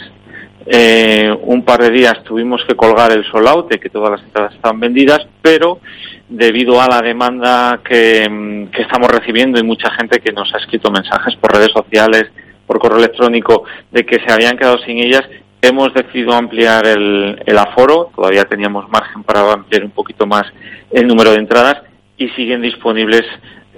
[0.67, 4.23] eh, un par de días tuvimos que colgar el sold out de que todas las
[4.23, 5.81] entradas estaban vendidas, pero
[6.29, 10.59] debido a la demanda que, mm, que estamos recibiendo y mucha gente que nos ha
[10.59, 12.31] escrito mensajes por redes sociales,
[12.67, 15.23] por correo electrónico, de que se habían quedado sin ellas,
[15.63, 20.45] hemos decidido ampliar el, el aforo, todavía teníamos margen para ampliar un poquito más
[20.91, 21.83] el número de entradas
[22.19, 23.25] y siguen disponibles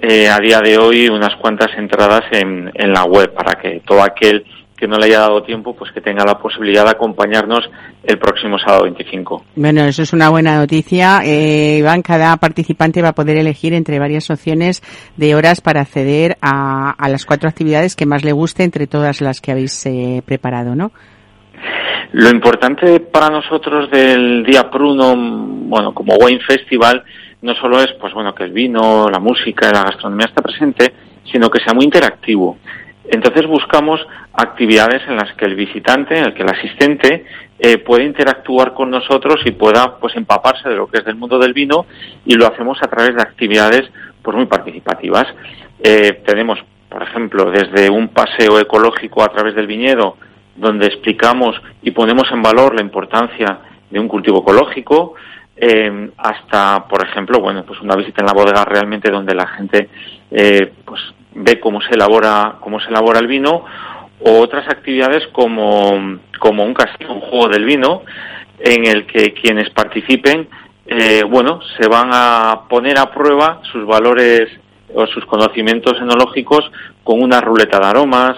[0.01, 4.01] eh, a día de hoy unas cuantas entradas en, en la web para que todo
[4.03, 4.45] aquel
[4.81, 7.69] que no le haya dado tiempo, pues que tenga la posibilidad de acompañarnos
[8.03, 9.45] el próximo sábado 25.
[9.55, 11.19] Bueno, eso es una buena noticia.
[11.23, 14.81] Eh, Iván, cada participante va a poder elegir entre varias opciones
[15.17, 19.21] de horas para acceder a, a las cuatro actividades que más le guste entre todas
[19.21, 20.91] las que habéis eh, preparado, ¿no?
[22.13, 27.03] Lo importante para nosotros del Día Pruno, bueno, como Wine Festival,
[27.41, 30.93] no solo es, pues bueno, que el vino, la música, la gastronomía esté presente,
[31.31, 32.57] sino que sea muy interactivo.
[33.05, 33.99] Entonces buscamos
[34.33, 37.25] actividades en las que el visitante, el que el asistente,
[37.59, 41.37] eh, puede interactuar con nosotros y pueda pues empaparse de lo que es del mundo
[41.37, 41.85] del vino
[42.25, 43.83] y lo hacemos a través de actividades
[44.21, 45.25] pues muy participativas.
[45.83, 50.17] Eh, tenemos, por ejemplo, desde un paseo ecológico a través del viñedo,
[50.55, 55.15] donde explicamos y ponemos en valor la importancia de un cultivo ecológico,
[55.63, 59.89] eh, hasta, por ejemplo, bueno, pues una visita en la bodega realmente donde la gente
[60.31, 60.99] eh, pues
[61.35, 63.63] ve cómo se elabora cómo se elabora el vino
[64.21, 68.01] o otras actividades como, como un castillo, un juego del vino
[68.59, 70.49] en el que quienes participen
[70.87, 74.49] eh, bueno se van a poner a prueba sus valores
[74.95, 76.71] o sus conocimientos enológicos
[77.03, 78.35] con una ruleta de aromas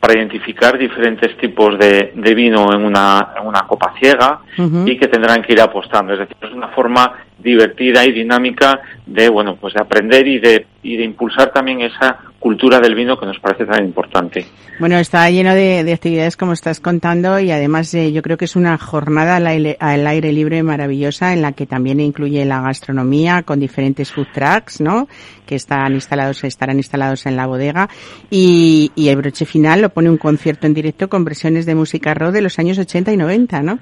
[0.00, 5.08] para identificar diferentes tipos de, de vino en una, en una copa ciega y que
[5.08, 6.14] tendrán que ir apostando.
[6.14, 7.12] Es decir, es una forma
[7.42, 12.18] divertida y dinámica de, bueno, pues de aprender y de, y de impulsar también esa
[12.38, 14.46] cultura del vino que nos parece tan importante.
[14.78, 18.46] Bueno, está lleno de, de actividades como estás contando y además eh, yo creo que
[18.46, 22.62] es una jornada al aire, al aire libre maravillosa en la que también incluye la
[22.62, 25.06] gastronomía con diferentes food trucks, ¿no?
[25.44, 27.90] Que están instalados, estarán instalados en la bodega
[28.30, 32.14] y, y el broche final lo pone un concierto en directo con versiones de música
[32.14, 33.78] rock de los años 80 y 90, ¿no?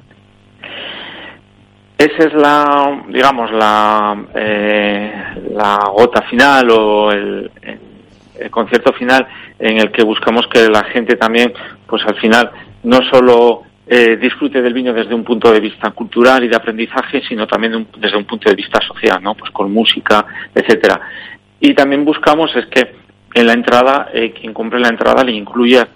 [1.98, 5.12] Esa es la, digamos, la, eh,
[5.50, 7.50] la gota final o el,
[8.52, 9.26] concierto final
[9.58, 11.52] en el que buscamos que la gente también,
[11.88, 12.52] pues al final,
[12.84, 17.20] no solo eh, disfrute del vino desde un punto de vista cultural y de aprendizaje,
[17.28, 19.34] sino también desde un punto de vista social, ¿no?
[19.34, 20.24] Pues con música,
[20.54, 21.00] etcétera.
[21.58, 22.94] Y también buscamos es que
[23.34, 25.88] en la entrada, eh, quien compre la entrada le incluya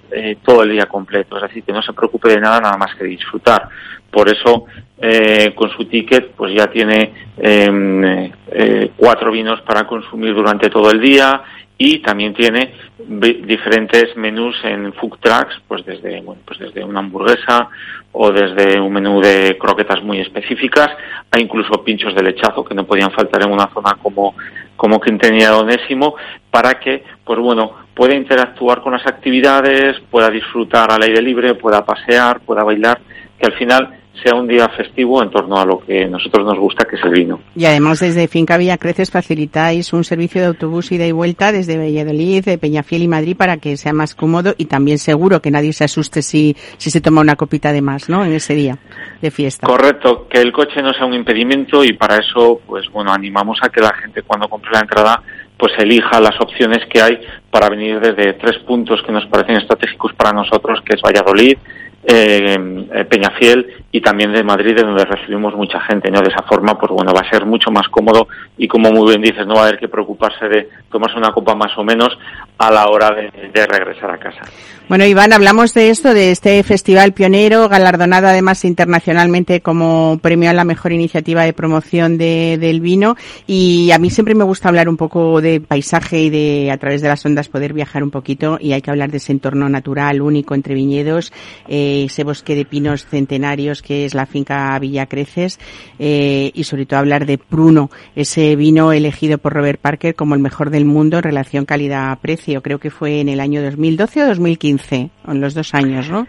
[0.44, 3.04] todo el día completo, es decir, que no se preocupe de nada nada más que
[3.04, 3.68] disfrutar.
[4.12, 4.66] Por eso,
[5.00, 10.90] eh, con su ticket, pues ya tiene eh, eh, cuatro vinos para consumir durante todo
[10.90, 11.42] el día
[11.78, 17.68] y también tiene diferentes menús en food trucks, pues desde, bueno, pues desde una hamburguesa
[18.12, 20.90] o desde un menú de croquetas muy específicas
[21.30, 24.36] a incluso pinchos de lechazo que no podían faltar en una zona como,
[24.76, 26.14] como Quintanilla Onésimo
[26.50, 31.84] para que, pues bueno, pueda interactuar con las actividades, pueda disfrutar al aire libre, pueda
[31.84, 33.00] pasear, pueda bailar,
[33.38, 36.84] que al final sea un día festivo en torno a lo que nosotros nos gusta,
[36.84, 37.40] que es el vino.
[37.56, 41.78] Y además desde Finca Villa Creces facilitáis un servicio de autobús ida y vuelta desde
[41.78, 45.72] Valladolid, de Peñafiel y Madrid para que sea más cómodo y también seguro que nadie
[45.72, 48.24] se asuste si, si se toma una copita de más, ¿no?
[48.24, 48.78] En ese día
[49.20, 49.66] de fiesta.
[49.66, 53.68] Correcto, que el coche no sea un impedimento y para eso, pues bueno, animamos a
[53.70, 55.22] que la gente cuando compre la entrada,
[55.56, 60.12] pues elija las opciones que hay para venir desde tres puntos que nos parecen estratégicos
[60.14, 61.56] para nosotros, que es Valladolid,
[62.04, 66.20] eh, eh, Peñafiel y también de Madrid, de donde recibimos mucha gente, ¿no?
[66.22, 68.26] De esa forma, pues bueno, va a ser mucho más cómodo
[68.56, 71.54] y como muy bien dices, no va a haber que preocuparse de tomarse una copa
[71.54, 72.08] más o menos
[72.56, 74.40] a la hora de, regresar a casa.
[74.88, 80.52] Bueno, Iván, hablamos de esto, de este festival pionero, galardonado además internacionalmente como premio a
[80.52, 83.16] la mejor iniciativa de promoción de- del vino.
[83.46, 87.02] Y a mí siempre me gusta hablar un poco de paisaje y de, a través
[87.02, 88.58] de las ondas, poder viajar un poquito.
[88.60, 91.32] Y hay que hablar de ese entorno natural único entre viñedos,
[91.68, 95.58] eh, ese bosque de pinos centenarios que es la finca Villa Creces.
[95.98, 100.40] eh, y sobre todo hablar de Pruno, ese vino elegido por Robert Parker como el
[100.40, 102.62] mejor del mundo en relación calidad-precio.
[102.62, 106.26] Creo que fue en el año 2012 o 2015, en los dos años, ¿no?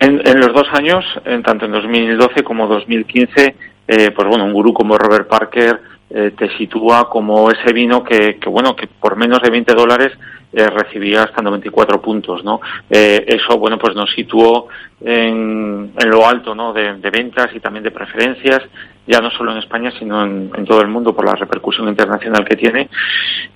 [0.00, 3.54] En, en los dos años, en tanto en 2012 como 2015,
[3.86, 5.80] eh, pues bueno, un gurú como Robert Parker
[6.16, 10.12] eh, te sitúa como ese vino que, que, bueno, que por menos de 20 dólares
[10.52, 12.60] eh, recibía hasta 94 puntos, ¿no?
[12.88, 14.68] Eh, eso, bueno, pues nos situó
[15.00, 16.72] en, en lo alto, ¿no?
[16.72, 18.62] De, de ventas y también de preferencias,
[19.08, 22.44] ya no solo en España, sino en, en todo el mundo por la repercusión internacional
[22.44, 22.88] que tiene.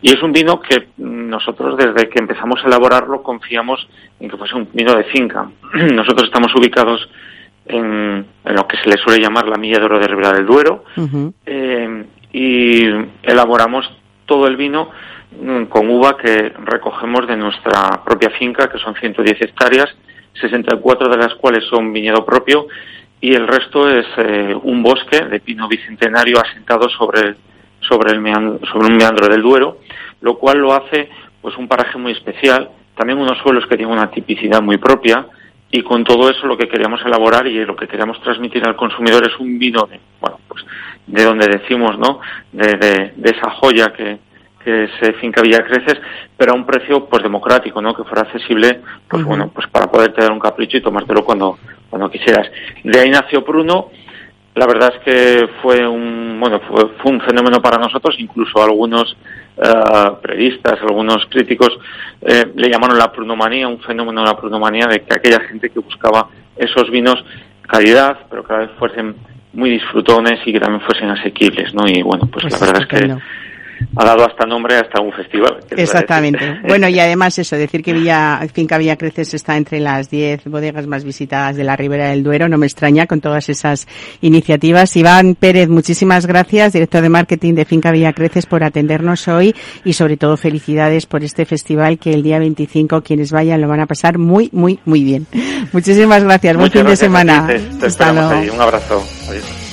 [0.03, 3.87] Y es un vino que nosotros desde que empezamos a elaborarlo confiamos
[4.19, 5.49] en que fuese un vino de finca.
[5.95, 7.09] Nosotros estamos ubicados
[7.67, 10.47] en, en lo que se le suele llamar la Milla de Oro de Ribera del
[10.47, 10.85] Duero
[11.47, 12.85] eh, y
[13.23, 13.91] elaboramos
[14.27, 14.91] todo el vino
[15.41, 19.89] mm, con uva que recogemos de nuestra propia finca, que son 110 hectáreas,
[20.41, 22.67] 64 de las cuales son viñedo propio
[23.21, 27.35] y el resto es eh, un bosque de pino bicentenario asentado sobre,
[27.81, 29.79] sobre, el meandro, sobre un meandro del Duero,
[30.21, 31.09] lo cual lo hace
[31.41, 35.27] pues un paraje muy especial, también unos suelos que tienen una tipicidad muy propia
[35.71, 39.27] y con todo eso lo que queríamos elaborar y lo que queríamos transmitir al consumidor
[39.27, 40.65] es un vino de, bueno, pues
[41.07, 42.21] de donde decimos, ¿no?
[42.53, 44.19] De, de, de esa joya que,
[44.65, 45.99] que es Finca Villa Creces,
[46.37, 47.95] pero a un precio pues democrático, ¿no?
[47.95, 51.59] Que fuera accesible, pues bueno, pues para poderte dar un capricho y tomártelo cuando,
[51.89, 52.51] cuando quisieras.
[52.85, 53.89] De ahí nació Pruno.
[54.59, 59.17] La verdad es que fue un, bueno, fue, fue un fenómeno para nosotros, incluso algunos
[59.57, 61.79] eh, periodistas, algunos críticos
[62.23, 65.79] eh, le llamaron la prunomanía, un fenómeno de la prunomanía de que aquella gente que
[65.79, 67.25] buscaba esos vinos
[67.63, 69.15] calidad, pero cada vez fuesen
[69.53, 71.87] muy disfrutones y que también fuesen asequibles, ¿no?
[71.87, 73.17] Y bueno, pues, Pues la verdad es que
[73.97, 75.59] ha dado hasta nombre hasta un festival.
[75.71, 76.59] Exactamente.
[76.69, 80.87] Bueno, y además eso, decir que Villa, Finca Villa Creces está entre las 10 bodegas
[80.87, 83.87] más visitadas de la Ribera del Duero, no me extraña con todas esas
[84.21, 84.95] iniciativas.
[84.97, 89.55] Iván Pérez, muchísimas gracias, director de marketing de Finca Villa Creces, por atendernos hoy
[89.85, 93.81] y sobre todo felicidades por este festival que el día 25 quienes vayan lo van
[93.81, 95.27] a pasar muy, muy, muy bien.
[95.73, 96.55] Muchísimas gracias.
[96.57, 97.47] Buen Muchas fin de gracias semana.
[97.47, 98.43] ti, te- te Hasta esperamos luego.
[98.43, 98.51] ahí.
[98.51, 99.05] Un abrazo.
[99.29, 99.68] Adiós.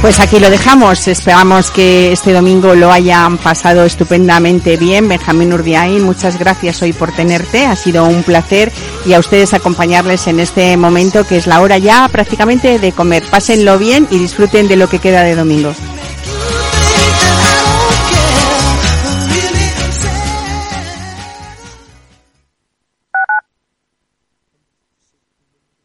[0.00, 1.06] Pues aquí lo dejamos.
[1.08, 5.08] Esperamos que este domingo lo hayan pasado estupendamente bien.
[5.08, 7.66] Benjamín Urdiain, muchas gracias hoy por tenerte.
[7.66, 8.72] Ha sido un placer
[9.04, 13.22] y a ustedes acompañarles en este momento que es la hora ya prácticamente de comer.
[13.30, 15.74] Pásenlo bien y disfruten de lo que queda de domingo.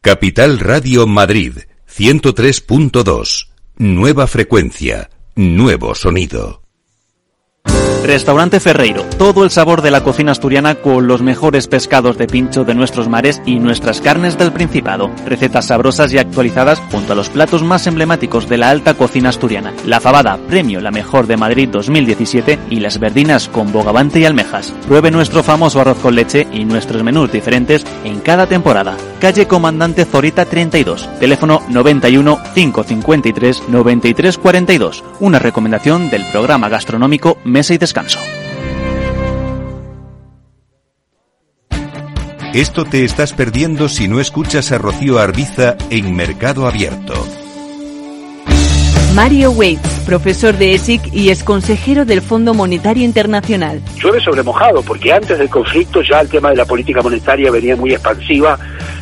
[0.00, 3.45] Capital Radio Madrid 103.2.
[3.78, 6.62] Nueva frecuencia, nuevo sonido.
[8.06, 12.64] Restaurante Ferreiro, todo el sabor de la cocina asturiana con los mejores pescados de pincho
[12.64, 15.10] de nuestros mares y nuestras carnes del Principado.
[15.26, 19.74] Recetas sabrosas y actualizadas junto a los platos más emblemáticos de la alta cocina asturiana.
[19.84, 24.72] La fabada, premio la mejor de Madrid 2017 y las verdinas con bogavante y almejas.
[24.86, 28.96] Pruebe nuestro famoso arroz con leche y nuestros menús diferentes en cada temporada.
[29.26, 35.02] Calle Comandante Zorita 32, teléfono 91 553 93 42.
[35.18, 38.20] Una recomendación del programa gastronómico Mesa y Descanso.
[42.54, 47.14] Esto te estás perdiendo si no escuchas a Rocío Arbiza en Mercado Abierto.
[49.16, 53.80] Mario Waits, profesor de ESIC y ex consejero del Fondo Monetario Internacional.
[53.96, 57.74] llueve sobre mojado, porque antes del conflicto ya el tema de la política monetaria venía
[57.76, 58.58] muy expansiva,